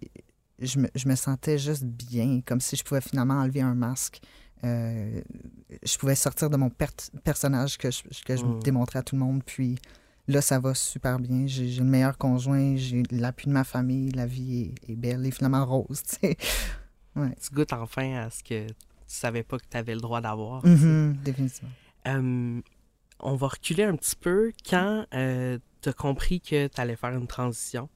[0.60, 4.20] je me, je me sentais juste bien, comme si je pouvais finalement enlever un masque.
[4.62, 6.86] Je pouvais sortir de mon per-
[7.22, 8.60] personnage que je, que je Mm.
[8.62, 9.42] démontrais à tout le monde.
[9.44, 9.78] Puis
[10.28, 11.46] là, ça va super bien.
[11.46, 15.26] J'ai j'ai le meilleur conjoint, j'ai l'appui de ma famille, la vie est, est belle
[15.26, 16.02] et finalement rose.
[16.22, 18.74] tu goûtes enfin à ce que tu
[19.06, 20.64] savais pas que tu avais le droit d'avoir.
[20.66, 21.70] Mhm, définitivement.
[22.06, 22.60] Euh,
[23.20, 27.26] on va reculer un petit peu quand tu as compris que tu allais faire une
[27.26, 27.88] transition.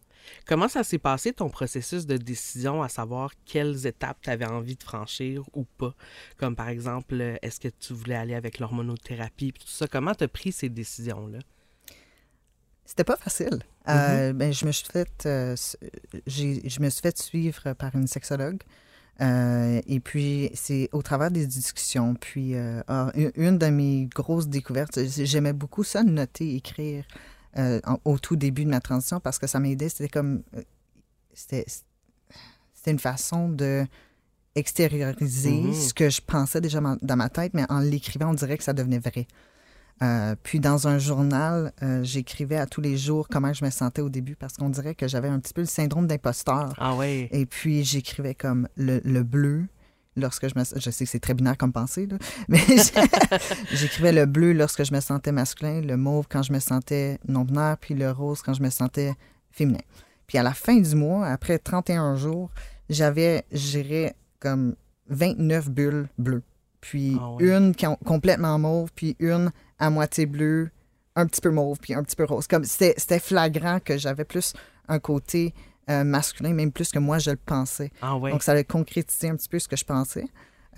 [0.46, 4.76] Comment ça s'est passé ton processus de décision à savoir quelles étapes tu avais envie
[4.76, 5.94] de franchir ou pas?
[6.36, 9.86] Comme par exemple, euh, est-ce que tu voulais aller avec l'hormonothérapie tout ça?
[9.86, 11.38] Comment tu as pris ces décisions-là?
[12.88, 13.60] C'était pas facile.
[13.88, 15.54] Euh, ben, je me suis fait euh,
[16.26, 18.62] je me suis fait suivre par une sexologue.
[19.20, 22.14] et puis, c'est au travers des discussions.
[22.14, 27.04] Puis, ah, une de mes grosses découvertes, j'aimais beaucoup ça, noter, écrire.
[27.56, 29.88] Euh, au tout début de ma transition parce que ça m'aidait.
[29.88, 30.42] C'était comme.
[30.56, 30.62] Euh,
[31.32, 31.64] c'était,
[32.86, 33.84] une façon de
[34.54, 35.88] extérioriser mm-hmm.
[35.88, 38.72] ce que je pensais déjà dans ma tête, mais en l'écrivant, on dirait que ça
[38.72, 39.26] devenait vrai.
[40.02, 44.08] Euh, puis dans un journal, j'écrivais à tous les jours comment je me sentais au
[44.08, 46.74] début parce qu'on dirait que j'avais un petit peu le syndrome d'imposteur.
[46.78, 47.28] Ah oui.
[47.32, 49.66] Et puis j'écrivais comme le, le bleu,
[50.18, 52.60] lorsque je me je sais que c'est très binaire comme pensée là, mais
[53.72, 57.44] j'écrivais le bleu lorsque je me sentais masculin, le mauve quand je me sentais non
[57.44, 59.14] binaire, puis le rose quand je me sentais
[59.50, 59.80] féminin.
[60.26, 62.50] Puis à la fin du mois, après 31 jours,
[62.90, 64.74] j'avais géré comme
[65.08, 66.42] 29 bulles bleues.
[66.80, 70.70] Puis ah une complètement mauve, puis une à moitié bleue,
[71.16, 72.46] un petit peu mauve, puis un petit peu rose.
[72.46, 74.54] Comme c'était flagrant que j'avais plus
[74.88, 75.54] un côté
[75.90, 77.90] euh, masculin, même plus que moi je le pensais.
[78.02, 80.26] Ah Donc, ça a concrétisé un petit peu ce que je pensais.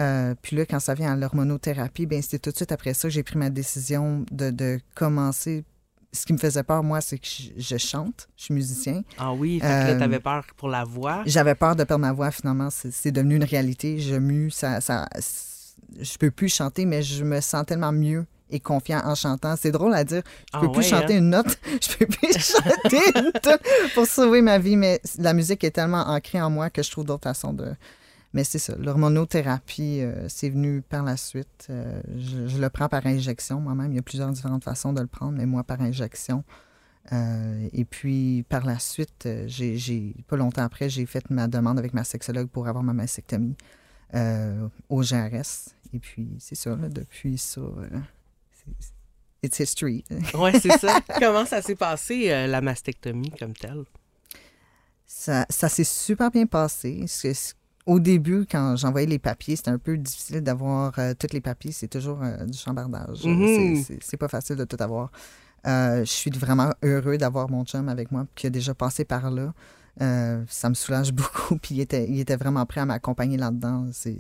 [0.00, 3.08] Euh, puis là, quand ça vient à l'hormonothérapie, ben c'était tout de suite après ça
[3.08, 5.64] que j'ai pris ma décision de, de, commencer.
[6.12, 9.02] Ce qui me faisait peur, moi, c'est que je, chante, je suis musicien.
[9.18, 11.22] Ah oui, fait que là, t'avais euh, peur pour la voix.
[11.26, 12.68] J'avais peur de perdre ma voix, finalement.
[12.70, 13.98] C'est devenu une réalité.
[14.00, 15.08] Je mue, ça, ça,
[16.00, 19.56] je peux plus chanter, mais je me sens tellement mieux et confiant en chantant.
[19.56, 20.22] C'est drôle à dire.
[20.52, 21.18] Je peux ah plus chanter hein?
[21.18, 21.58] une note.
[21.80, 23.62] Je peux plus chanter une note
[23.94, 27.04] pour sauver ma vie, mais la musique est tellement ancrée en moi que je trouve
[27.04, 27.74] d'autres façons de.
[28.32, 28.76] Mais c'est ça.
[28.78, 31.66] L'hormonothérapie, euh, c'est venu par la suite.
[31.68, 33.92] Euh, je, le prends par injection moi-même.
[33.92, 36.44] Il y a plusieurs différentes façons de le prendre, mais moi par injection.
[37.12, 41.92] Euh, et puis par la suite, j'ai pas longtemps après, j'ai fait ma demande avec
[41.92, 43.56] ma sexologue pour avoir ma mastectomie
[44.88, 45.74] au GRS.
[45.92, 47.62] Et puis c'est ça, depuis ça
[49.42, 50.04] it's history.
[50.34, 51.00] oui, c'est ça.
[51.18, 53.84] Comment ça s'est passé, euh, la mastectomie comme telle?
[55.06, 57.04] Ça, ça s'est super bien passé.
[57.86, 61.72] Au début, quand j'envoyais les papiers, c'était un peu difficile d'avoir euh, tous les papiers.
[61.72, 63.24] C'est toujours euh, du chambardage.
[63.24, 63.98] Mm-hmm.
[64.00, 65.10] C'est pas facile de tout avoir.
[65.64, 69.52] je suis vraiment heureux d'avoir mon chum avec moi qui a déjà passé par là.
[69.98, 71.56] ça me soulage beaucoup.
[71.56, 73.88] Puis il était, il était vraiment prêt à m'accompagner là-dedans.
[73.92, 74.18] C'est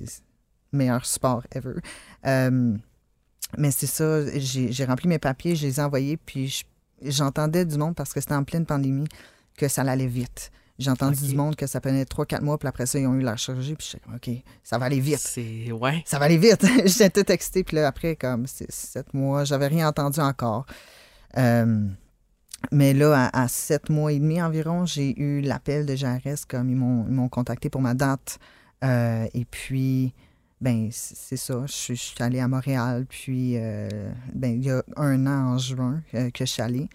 [0.72, 1.74] le meilleur sport ever.
[3.58, 6.62] Mais c'est ça, j'ai rempli mes papiers, je les ai envoyés, puis
[7.02, 9.08] j'entendais du monde, parce que c'était en pleine pandémie,
[9.56, 10.50] que ça allait vite.
[10.78, 13.20] J'ai entendu du monde que ça prenait 3-4 mois, puis après ça, ils ont eu
[13.20, 15.18] la chirurgie, puis je OK, ça va aller vite.
[15.18, 15.70] C'est...
[15.72, 16.02] Ouais.
[16.06, 16.64] Ça va aller vite.
[16.86, 20.64] J'étais tout excité, puis là, après, comme, c'est 7 mois, j'avais rien entendu encore.
[21.36, 21.86] Euh,
[22.72, 26.76] mais là, à, 7 mois et demi environ, j'ai eu l'appel de GRS, comme ils
[26.76, 28.38] m'ont contacté pour ma date.
[28.82, 30.14] Euh, et puis,
[30.60, 31.64] ben c'est ça.
[31.66, 33.88] Je, suis allée à Montréal, puis euh,
[34.34, 36.88] ben, il y a un an en juin euh, que je suis allée.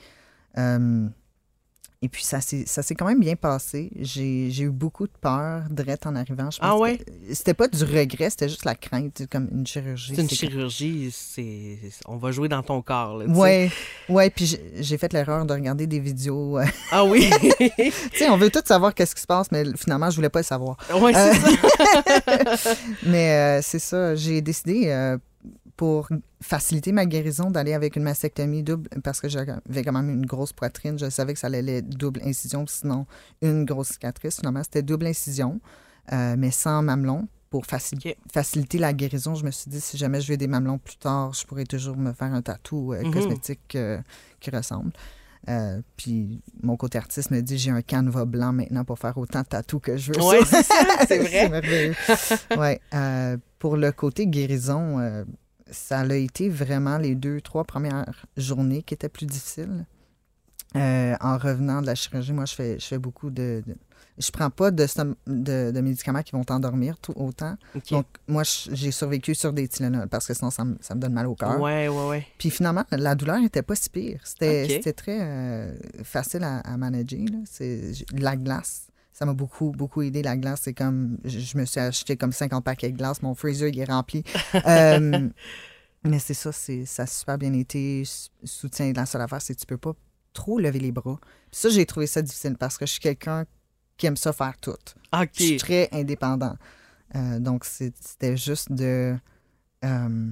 [2.02, 3.90] Et puis, ça s'est quand même bien passé.
[4.00, 6.52] J'ai eu beaucoup de peur direct en arrivant.
[6.52, 7.00] Je ah ouais?
[7.32, 10.14] C'était pas du regret, c'était juste la crainte, comme une chirurgie.
[10.16, 13.18] C'est une chirurgie, c'est on va jouer dans ton corps.
[13.18, 13.72] Là, ouais,
[14.10, 14.30] ouais.
[14.30, 16.60] Puis j'ai fait l'erreur de regarder des vidéos.
[16.60, 17.30] Euh, ah oui?
[17.60, 20.40] tu sais, on veut tout savoir qu'est-ce qui se passe, mais finalement, je voulais pas
[20.40, 20.78] le savoir.
[20.94, 22.76] Oui, c'est euh, ça.
[23.04, 25.18] mais euh, c'est ça, j'ai décidé
[25.76, 26.08] pour
[26.42, 30.54] faciliter ma guérison d'aller avec une mastectomie double parce que j'avais quand même une grosse
[30.54, 30.98] poitrine.
[30.98, 33.06] Je savais que ça allait être double incision, sinon
[33.42, 34.38] une grosse cicatrice.
[34.38, 35.60] Finalement, c'était double incision,
[36.12, 37.28] euh, mais sans mamelon.
[37.52, 40.98] Pour faciliter la guérison, je me suis dit, si jamais je veux des mamelons plus
[40.98, 43.14] tard, je pourrais toujours me faire un tatou euh, mm-hmm.
[43.14, 44.02] cosmétique euh,
[44.42, 44.92] qui ressemble.
[45.96, 49.46] puis mon côté artiste me dit j'ai un canevas blanc maintenant pour faire autant de
[49.46, 50.22] tatous que je veux.
[50.22, 50.66] Oui, c'est
[51.08, 51.94] c'est vrai.
[52.58, 53.40] ouais.
[53.58, 55.26] pour le côté guérison,
[55.70, 59.86] ça a été vraiment les deux, trois premières journées qui étaient plus difficiles.
[60.76, 63.64] Euh, en revenant de la chirurgie, moi, je fais, je fais beaucoup de,
[64.18, 64.86] Je prends pas de,
[65.26, 67.56] de, médicaments qui vont t'endormir tout autant.
[67.92, 71.14] Donc, moi, j'ai survécu sur des Tylenol parce que sinon, ça me, ça me donne
[71.14, 71.62] mal au cœur.
[71.62, 72.28] Ouais, ouais, ouais.
[72.38, 74.20] Puis finalement, la douleur n'était pas si pire.
[74.24, 75.74] C'était très euh,
[76.04, 77.26] facile à, à manager.
[77.46, 78.85] C'est la glace
[79.16, 80.22] ça m'a beaucoup, beaucoup aidé.
[80.22, 81.18] La glace, c'est comme.
[81.24, 83.22] Je, me suis acheté comme 50 paquets de glace.
[83.22, 84.24] Mon freezer, il est rempli.
[84.68, 85.30] Euh,
[86.04, 88.04] mais c'est ça, c'est, ça a super bien été.
[88.44, 88.92] Soutien.
[88.94, 89.94] La seule affaire, c'est que tu peux pas
[90.34, 91.18] trop lever les bras.
[91.50, 93.46] Puis ça, j'ai trouvé ça difficile parce que je suis quelqu'un
[93.96, 94.76] qui aime ça faire tout.
[95.14, 96.58] Je suis très indépendant.
[97.16, 99.16] Euh, donc, c'était juste de.
[99.86, 100.30] Euh,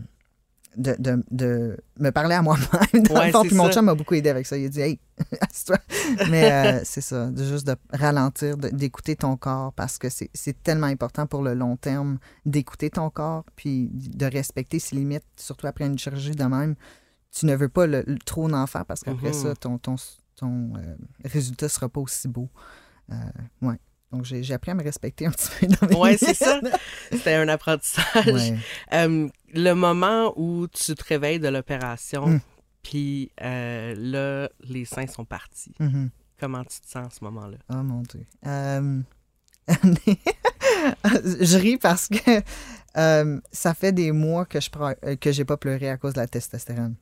[0.77, 3.03] de, de, de me parler à moi-même.
[3.11, 4.57] Ouais, puis mon chum m'a beaucoup aidé avec ça.
[4.57, 4.99] Il a dit, hey,
[5.41, 5.77] assis-toi.
[6.29, 10.87] Mais euh, c'est ça, de juste de ralentir, d'écouter ton corps parce que c'est tellement
[10.87, 15.85] important pour le long terme d'écouter ton corps puis de respecter ses limites, surtout après
[15.85, 16.75] une chirurgie de même.
[17.31, 19.33] Tu ne veux pas le, le- trop en faire parce qu'après Mhm.
[19.33, 19.95] ça, ton, ton,
[20.35, 22.49] ton euh, résultat sera pas aussi beau.
[23.11, 23.15] Euh,
[23.61, 23.79] ouais.
[24.13, 26.61] Donc, j'ai appris à me respecter un petit peu dans mes Ouais, c'est ça.
[27.11, 28.27] C'était un apprentissage.
[28.27, 28.55] Ouais.
[28.93, 32.39] Euh, le moment où tu te réveilles de l'opération, Mm.
[32.83, 35.73] puis euh, là, les seins sont partis.
[35.79, 36.09] Mhm.
[36.39, 37.57] Comment tu te sens à ce moment-là?
[37.73, 38.25] Oh mon Dieu.
[38.45, 38.99] Euh,
[41.13, 42.41] je ris parce que
[43.51, 44.69] ça fait des mois que je
[45.05, 46.95] n'ai que j'ai pas pleuré à cause de la testostérone.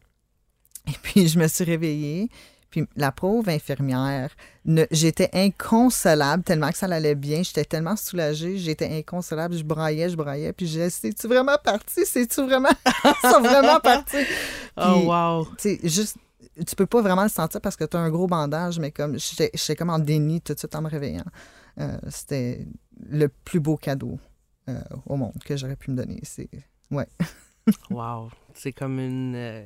[0.87, 2.29] Et puis, je me suis réveillée.
[2.71, 4.31] Puis, la pauvre infirmière,
[4.65, 7.43] ne- j'étais inconsolable tellement que ça allait bien.
[7.43, 8.57] J'étais tellement soulagée.
[8.57, 9.55] J'étais inconsolable.
[9.55, 10.53] Je braillais, je braillais.
[10.53, 12.05] Puis, disais, c'est-tu vraiment parti?
[12.05, 12.69] C'est-tu vraiment...
[13.05, 14.25] Ils sont vraiment partis?
[14.77, 15.47] Oh, wow!
[15.57, 16.15] tu juste,
[16.65, 19.19] tu peux pas vraiment le sentir parce que tu as un gros bandage, mais comme
[19.19, 21.25] j'étais comme en déni tout de suite en me réveillant.
[21.79, 22.65] Euh, C'était
[23.09, 24.17] le plus beau cadeau
[24.69, 26.19] euh, au monde que j'aurais pu me donner.
[26.23, 26.49] C'est
[27.89, 28.29] Wow!
[28.53, 29.35] C'est comme une.
[29.35, 29.63] euh,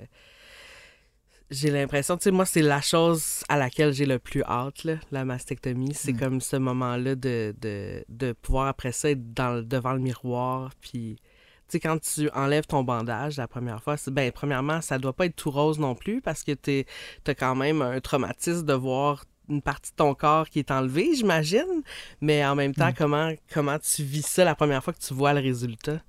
[1.51, 4.95] J'ai l'impression, tu sais, moi, c'est la chose à laquelle j'ai le plus hâte, là,
[5.11, 5.93] la mastectomie.
[5.93, 6.17] C'est Ouais.
[6.19, 10.71] comme ce moment-là de, de, de pouvoir, après ça, être dans, devant le miroir.
[10.81, 11.23] Puis, tu
[11.67, 15.35] sais, quand tu enlèves ton bandage la première fois, ben, premièrement, ça doit pas être
[15.35, 16.83] tout rose non plus parce que tu
[17.27, 21.13] as quand même un traumatisme de voir une partie de ton corps qui est enlevée,
[21.13, 21.83] j'imagine.
[22.21, 22.95] Mais en même temps, Mm.
[22.97, 26.01] comment, comment tu vis ça la première fois que tu vois le résultat?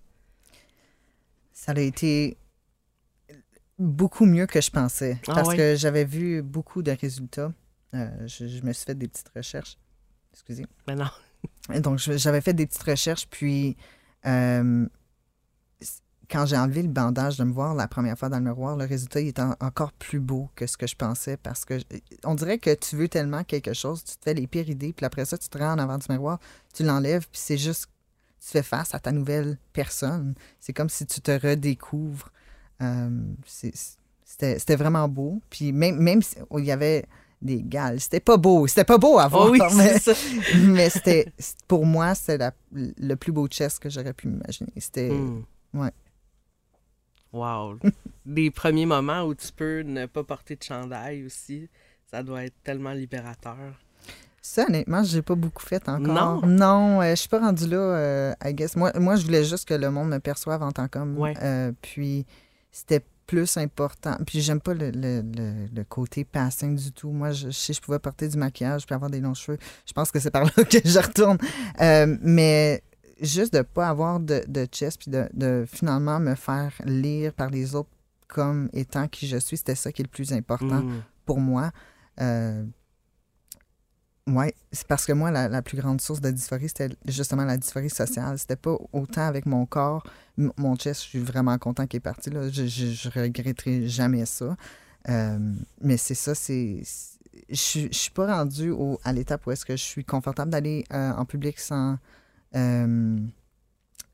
[1.53, 2.37] ça a été
[3.79, 7.53] beaucoup mieux que je pensais Ah parce que j'avais vu beaucoup de résultats.
[7.95, 9.79] Euh, je, je me suis fait des petites recherches.
[10.33, 10.67] Excusez.
[10.87, 11.07] Mais non.
[11.73, 13.77] Et Donc, j'avais fait des petites recherches, puis
[14.27, 14.87] euh,
[16.29, 18.85] quand j'ai enlevé le bandage de me voir la première fois dans le miroir, le
[18.85, 21.85] résultat il en- encore plus beau que ce que je pensais parce que je-
[22.25, 25.07] on dirait que tu veux tellement quelque chose, tu te fais les pires idées, puis
[25.07, 26.41] après ça, tu te rends en avant du miroir,
[26.75, 27.87] tu l'enlèves, puis c'est juste,
[28.41, 30.35] tu fais face à ta nouvelle personne.
[30.59, 32.33] C'est comme si tu te redécouvres.
[32.83, 33.09] Euh,
[33.45, 35.41] c'était c'était vraiment beau.
[35.51, 37.05] Puis même, même si oh, il y avait
[37.43, 39.47] des gales, c'était pas beau, c'était pas beau à voir.
[39.47, 39.97] Oh oui, mais-
[40.67, 41.33] mais c'était
[41.69, 45.43] pour moi c'est la- le plus beau chest que j'aurais pu m'imaginer c'était Hmm.
[45.75, 45.91] ouais.
[47.33, 47.79] Wow.
[48.27, 51.69] Les premiers moments où tu peux ne pas porter de chandail aussi,
[52.11, 53.57] ça doit être tellement libérateur.
[54.41, 56.41] ça honnêtement j'ai pas beaucoup fait encore Non?
[56.47, 59.67] non euh, je suis pas rendue là euh, I guess moi moi je voulais juste
[59.69, 61.35] que le monde me perçoive en tant qu'homme Ouais.
[61.43, 62.25] Euh, puis
[62.77, 67.33] c'était plus important puis j'aime pas le, le, le- le côté passing du tout moi
[67.33, 70.21] je, si je pouvais porter du maquillage puis avoir des longs cheveux je pense que
[70.21, 71.39] c'est par là que je retourne
[71.81, 72.83] Euh, mais
[73.21, 77.51] juste de pas avoir de, de chest puis de, de finalement me faire lire par
[77.51, 77.89] les autres
[78.29, 81.01] comme étant qui je suis, c'était ça qui est le plus important Hmm.
[81.25, 81.71] pour moi.
[82.21, 82.65] Euh,
[84.27, 87.57] ouais, c'est parce que moi, la, la plus grande source de dysphorie, c'était justement la
[87.57, 88.39] dysphorie sociale.
[88.39, 90.05] C'était pas autant avec mon corps.
[90.37, 92.31] Mon chest, je suis vraiment content qu'il est parti.
[92.31, 92.49] Là.
[92.51, 94.57] Je, je, regretterai jamais ça.
[95.09, 95.39] Euh,
[95.81, 96.83] mais c'est ça, c'est.
[97.49, 100.85] Je je suis pas rendue au, à l'étape où est-ce que je suis confortable d'aller
[100.93, 101.99] euh, en public sans,
[102.57, 103.19] euh,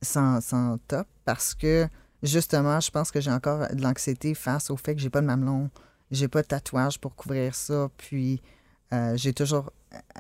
[0.03, 1.89] sans, sans top parce que
[2.23, 5.27] justement, je pense que j'ai encore de l'anxiété face au fait que j'ai pas de
[5.27, 5.71] mamelon,
[6.11, 8.43] j'ai pas de tatouage pour couvrir ça, puis
[8.93, 9.73] euh, j'ai toujours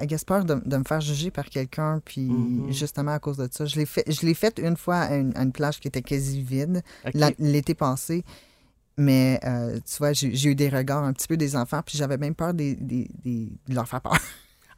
[0.02, 2.72] guess, peur de, de me faire juger par quelqu'un, puis Mhm.
[2.72, 3.64] justement à cause de ça.
[3.66, 6.02] Je l'ai fait, je l'ai fait une fois à une, à une plage qui était
[6.02, 6.82] quasi vide
[7.38, 8.24] l'été passé.
[8.98, 12.18] Mais euh, tu vois, j'ai eu des regards un petit peu des enfants, puis j'avais
[12.18, 14.16] même peur des, des- des- de leur faire peur.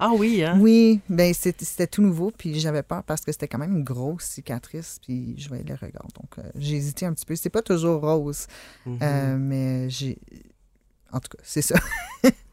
[0.00, 0.58] Ah oui, hein?
[0.60, 4.24] Oui, ben c'était tout nouveau, puis j'avais peur parce que c'était quand même une grosse
[4.24, 6.08] cicatrice, puis je voyais les regards.
[6.20, 7.36] Donc euh, j'ai hésité un petit peu.
[7.36, 8.48] C'est pas toujours rose,
[8.86, 8.98] Mhm.
[9.02, 10.18] euh, mais j'ai.
[11.12, 11.76] En tout cas, c'est ça.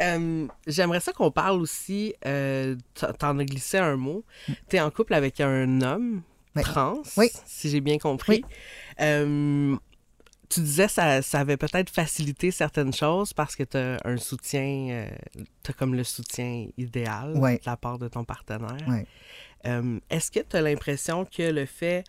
[0.00, 2.76] Euh, J'aimerais ça qu'on parle aussi, euh,
[3.18, 4.24] t'en as glissé un mot,
[4.68, 6.22] t'es en couple avec un homme
[6.54, 6.62] Oui.
[6.62, 7.28] trans, Oui.
[7.46, 8.44] si j'ai bien compris.
[9.00, 9.76] Euh,
[10.48, 15.08] tu disais ça, ça avait peut-être facilité certaines choses parce que tu as un soutien,
[15.64, 19.04] tu as comme le soutien idéal de la part de ton partenaire.
[19.66, 22.04] Euh, Est-ce que tu as l'impression que le fait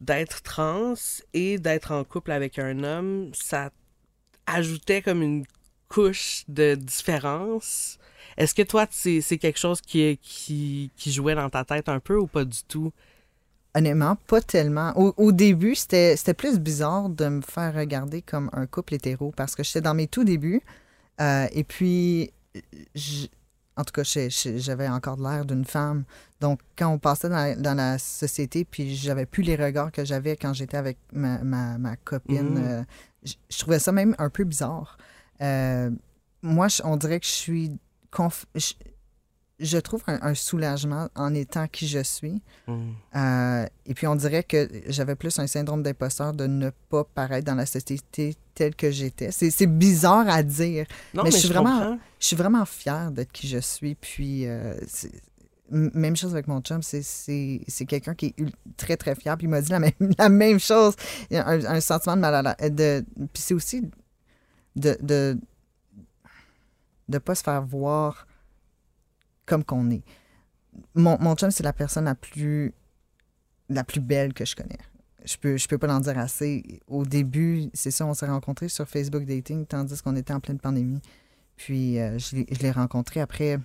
[0.00, 0.94] d'être trans
[1.32, 3.70] et d'être en couple avec un homme, ça
[4.46, 5.44] ajoutait comme une
[5.90, 7.98] couche de différence?
[8.38, 12.16] Est-ce que toi, c'est quelque chose qui, qui, qui jouait dans ta tête un peu
[12.16, 12.92] ou pas du tout?
[13.74, 14.92] Honnêtement, pas tellement.
[14.96, 19.54] Au, au début, c'était plus bizarre de me faire regarder comme un couple hétéro parce
[19.54, 20.62] que j'étais dans mes tout débuts.
[21.20, 22.32] euh, et puis,
[22.94, 23.26] je-
[23.76, 26.04] en tout cas, j'avais encore l'air d'une femme.
[26.40, 30.52] Donc, quand on passait dans la, société, puis j'avais plus les regards que j'avais quand
[30.52, 32.64] j'étais avec ma, ma, copine, mm.
[32.64, 32.82] euh,
[33.24, 34.98] je, trouvais ça même un peu bizarre.
[35.42, 35.90] Euh,
[36.42, 37.78] moi, on dirait que je suis...
[39.58, 42.40] Je, trouve un, soulagement en étant qui je suis.
[42.66, 42.92] Mm.
[43.14, 47.46] Euh, et puis, on dirait que j'avais plus un syndrome d'imposteur de ne pas paraître
[47.46, 49.30] dans la société telle que j'étais.
[49.30, 53.58] C'est bizarre à dire, mais, je, suis vraiment, je suis vraiment fière d'être qui je
[53.58, 53.94] suis.
[53.96, 54.46] Puis,
[55.70, 58.34] même chose avec mon chum, c'est quelqu'un qui est
[58.76, 59.36] très, très fier.
[59.36, 60.94] Puis il m'a dit la même, la même chose.
[61.30, 63.82] Un, un sentiment de mal de Puis c'est aussi
[64.76, 65.36] de ne
[67.08, 68.26] de, pas se faire voir
[69.46, 70.02] comme qu'on est.
[70.94, 72.72] Mon, mon chum, c'est la personne la plus,
[73.68, 74.78] la plus belle que je connais.
[75.24, 76.80] Je peux, je peux pas l'en dire assez.
[76.86, 80.58] Au début, c'est ça, on s'est rencontrés sur Facebook Dating, tandis qu'on était en pleine
[80.58, 81.00] pandémie.
[81.56, 83.58] Puis euh, je l'ai rencontré après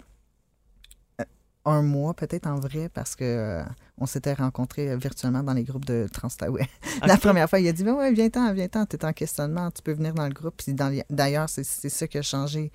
[1.65, 3.63] un mois peut-être en vrai parce que euh,
[3.97, 6.67] on s'était rencontrés virtuellement dans les groupes de Transtaouais.
[7.05, 9.93] La première fois, il a dit ben ouais, viens-t'en, viens-t'en, t'es en questionnement, tu peux
[9.93, 10.55] venir dans le groupe.
[10.57, 10.75] Puis
[11.09, 12.71] d'ailleurs, c'est ça qui a changé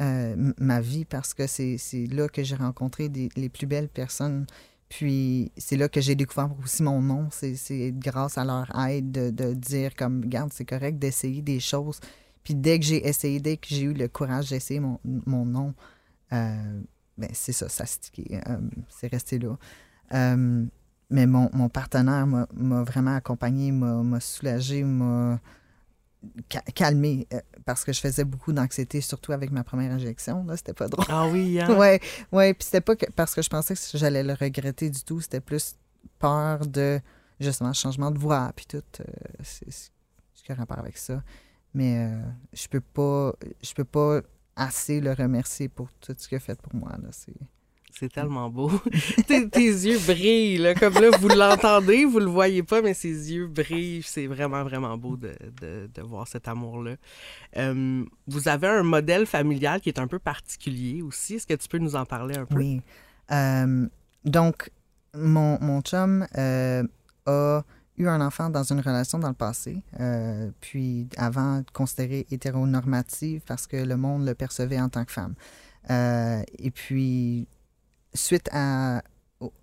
[0.00, 1.78] euh, ma vie parce que c'est
[2.10, 4.46] là que j'ai rencontré les plus belles personnes.
[4.88, 7.28] Puis c'est là que j'ai découvert aussi mon nom.
[7.30, 12.00] C'est grâce à leur aide de, dire comme, regarde, c'est correct d'essayer des choses.
[12.44, 15.74] Puis dès que j'ai essayé, dès que j'ai eu le courage d'essayer mon, mon nom,
[16.32, 16.80] euh,
[17.16, 17.84] ben, c'est ça, ça
[18.18, 18.56] euh,
[18.88, 19.56] c'est resté là.
[20.12, 20.64] Euh,
[21.10, 25.38] mais mon, mon partenaire m'a vraiment accompagné, m'a soulagé, m'a
[26.74, 30.44] calmé euh, parce que je faisais beaucoup d'anxiété, surtout avec ma première injection.
[30.44, 31.04] Là, c'était pas drôle.
[31.08, 31.72] Ah oui, hein?
[31.78, 32.00] ouais,
[32.32, 32.54] ouais.
[32.54, 35.20] Puis c'était pas parce que je pensais que j'allais le regretter du tout.
[35.20, 35.76] C'était plus
[36.18, 37.00] peur de
[37.38, 38.82] justement changement de voix, puis tout.
[39.42, 41.22] c'est ce qui a rapport avec ça.
[41.74, 42.10] Mais
[42.52, 44.22] je peux pas, je peux pas
[44.56, 46.92] assez le remercier pour tout ce qu'il a fait pour moi.
[47.96, 48.70] C'est tellement beau.
[49.28, 53.46] tes, yeux brillent, là, comme là, vous l'entendez, vous le voyez pas, mais ses yeux
[53.46, 54.02] brillent.
[54.02, 56.96] C'est vraiment, vraiment beau de, de, voir cet amour-là.
[57.56, 61.34] Euh, vous avez un modèle familial qui est un peu particulier aussi.
[61.34, 62.56] Est-ce que tu peux nous en parler un peu?
[62.56, 62.80] Oui.
[63.30, 63.86] Euh,
[64.24, 64.70] donc,
[65.14, 66.82] mon, mon chum euh,
[67.26, 67.62] a
[67.96, 73.66] eu un enfant dans une relation dans le passé, euh, puis avant considérée hétéronormative parce
[73.66, 75.34] que le monde le percevait en tant que femme.
[75.90, 77.46] Euh, et puis,
[78.14, 79.02] suite à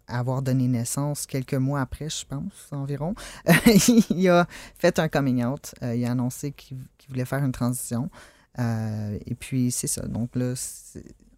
[0.08, 3.16] avoir donné naissance quelques mois après, je pense, environ,
[4.10, 5.74] il a fait un coming out.
[5.82, 6.78] Euh, il a annoncé qu'il
[7.10, 8.10] voulait faire une transition.
[8.58, 10.06] et puis, c'est ça.
[10.08, 10.54] Donc là,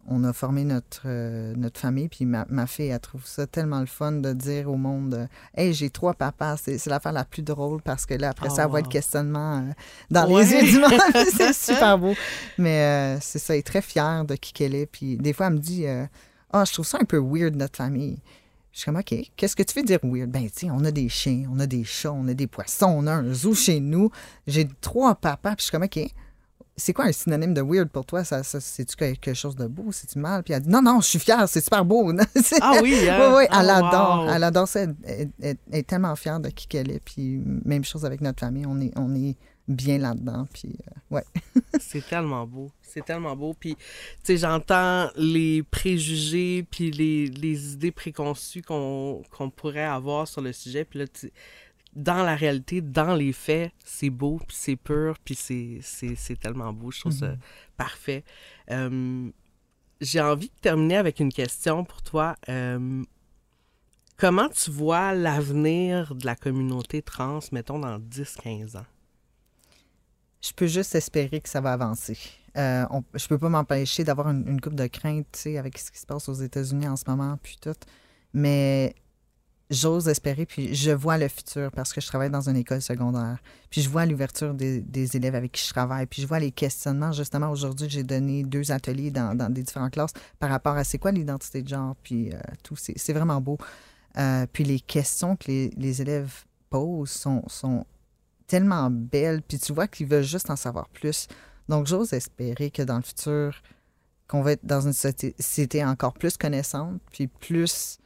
[0.06, 3.80] on a formé notre, euh, notre famille, puis ma, ma, fille, elle trouve ça tellement
[3.80, 5.26] le fun de dire au monde euh,
[5.56, 6.56] Hey, j'ai trois papas.
[6.58, 9.72] C'est l'affaire la plus drôle parce que là, après ça, elle voit le questionnement euh,
[10.10, 10.92] dans les yeux du monde.
[11.36, 12.14] c'est super beau.
[12.58, 14.86] Mais c'est ça, elle est très fière de qui qu'elle est.
[14.86, 16.08] Puis des fois, elle me dit Ah,
[16.52, 18.18] oh, je trouve ça un peu weird, notre famille.
[18.72, 20.30] Je suis comme, OK, qu'est-ce que tu veux dire weird?
[20.30, 23.06] Ben, tu on a des chiens, on a des chats, on a des poissons, on
[23.06, 24.10] a un zoo chez nous.
[24.48, 26.00] J'ai trois papas, puis je suis comme, OK,
[26.76, 28.24] c'est quoi un synonyme de weird pour toi?
[28.24, 29.92] Ça, c'est-tu quelque chose de beau?
[29.92, 30.42] C'est-tu mal?
[30.42, 32.12] Puis elle dit, non, non, je suis fière, c'est super beau.
[32.60, 33.18] ah oui, hein?
[33.20, 34.30] oui, oui, elle oh, adore.
[34.30, 34.80] Elle adore ça.
[34.82, 35.30] Elle,
[35.72, 37.00] est tellement fière de qui qu'elle est.
[37.00, 39.36] Puis même chose avec notre famille, on est, on est
[39.68, 40.46] bien là-dedans.
[40.52, 41.24] Puis euh, ouais.
[41.80, 42.70] c'est tellement beau.
[42.82, 43.54] C'est tellement beau.
[43.58, 43.82] Puis, tu
[44.24, 49.22] sais, j'entends les préjugés puis les, les idées préconçues qu'on
[49.54, 50.84] pourrait avoir sur le sujet.
[50.84, 51.32] Puis là, tu
[51.94, 56.90] dans la réalité, dans les faits, c'est beau, puis c'est pur, puis c'est tellement beau.
[56.90, 57.38] Je trouve ça mhm.
[57.76, 58.24] parfait.
[58.70, 59.30] Euh,
[60.00, 62.36] j'ai envie de terminer avec une question pour toi.
[62.48, 63.02] Euh,
[64.16, 68.86] comment tu vois l'avenir de la communauté trans, mettons, dans 10-15 ans?
[70.42, 72.18] Je peux juste espérer que ça va avancer.
[72.56, 75.98] Euh, on, je peux pas m'empêcher d'avoir une, une coupe de crainte, avec ce qui
[75.98, 77.74] se passe aux États-Unis en ce moment, puis tout.
[78.32, 78.94] Mais
[79.74, 83.38] j'ose espérer, puis je vois le futur parce que je travaille dans une école secondaire.
[83.70, 86.06] Puis je vois l'ouverture des, élèves avec qui je travaille.
[86.06, 87.12] Puis je vois les questionnements.
[87.12, 91.12] Justement, aujourd'hui, j'ai donné deux ateliers dans, des différentes classes par rapport à c'est quoi
[91.12, 92.76] l'identité de genre, puis euh, tout.
[92.76, 93.58] C'est vraiment beau.
[94.16, 97.84] Euh, puis les questions que les, élèves posent sont, sont
[98.46, 99.42] tellement belles.
[99.42, 101.26] Puis tu vois qu'ils veulent juste en savoir plus.
[101.68, 103.60] Donc j'ose espérer que dans le futur,
[104.28, 107.98] qu'on va être dans une société encore plus connaissante, puis plus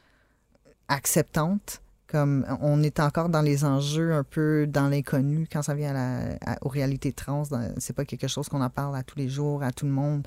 [0.88, 1.80] acceptante.
[2.06, 6.56] Comme on est encore dans les enjeux un peu dans l'inconnu quand ça vient à
[6.62, 7.42] aux réalités trans.
[7.76, 10.26] C'est pas quelque chose qu'on en parle à tous les jours, à tout le monde.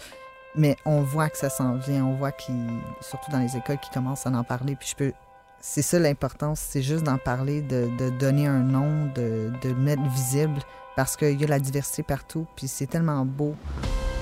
[0.55, 2.05] Mais on voit que ça s'en vient.
[2.05, 2.67] On voit qu'il,
[2.99, 4.75] surtout dans les écoles, qui commencent à en parler.
[4.75, 5.13] Puis je peux,
[5.61, 9.75] c'est ça l'importance, c'est juste d'en parler, de, de, donner un nom, de, de le
[9.75, 10.59] mettre visible,
[10.95, 13.55] parce qu'il y a la diversité partout, puis c'est tellement beau.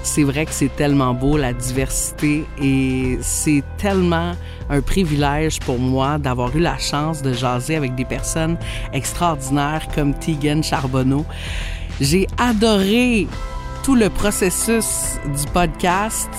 [0.04, 4.34] C'est vrai que c'est tellement beau, la diversité, et c'est tellement
[4.70, 8.58] un privilège pour moi d'avoir eu la chance de jaser avec des personnes
[8.94, 11.26] extraordinaires comme Tegan Charbonneau.
[12.00, 13.28] J'ai adoré
[13.84, 16.30] tout le processus du podcast.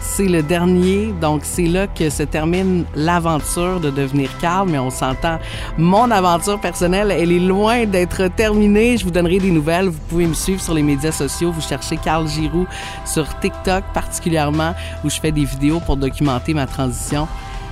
[0.00, 4.90] C'est le dernier, donc c'est là que se termine l'aventure de devenir Carl, mais on
[4.90, 5.38] s'entend.
[5.76, 8.96] Mon aventure personnelle, elle est loin d'être terminée.
[8.96, 9.88] Je vous donnerai des nouvelles.
[9.88, 11.52] Vous pouvez me suivre sur les médias sociaux.
[11.52, 12.66] Vous cherchez Carl Giroux
[13.04, 14.74] sur TikTok particulièrement,
[15.04, 17.28] où je fais des vidéos pour documenter ma transition.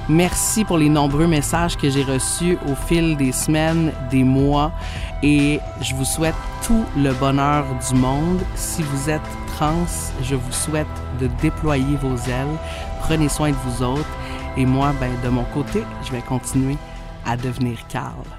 [0.08, 4.72] Merci pour les nombreux messages que j'ai reçus au fil des semaines, des mois
[5.22, 6.34] et je vous souhaite
[6.66, 8.40] tout le bonheur du monde.
[8.54, 9.20] Si vous êtes
[10.22, 10.86] je vous souhaite
[11.20, 12.58] de déployer vos ailes.
[13.00, 14.16] Prenez soin de vous autres
[14.56, 16.76] et moi, ben, de mon côté, je vais continuer
[17.26, 18.37] à devenir Carl.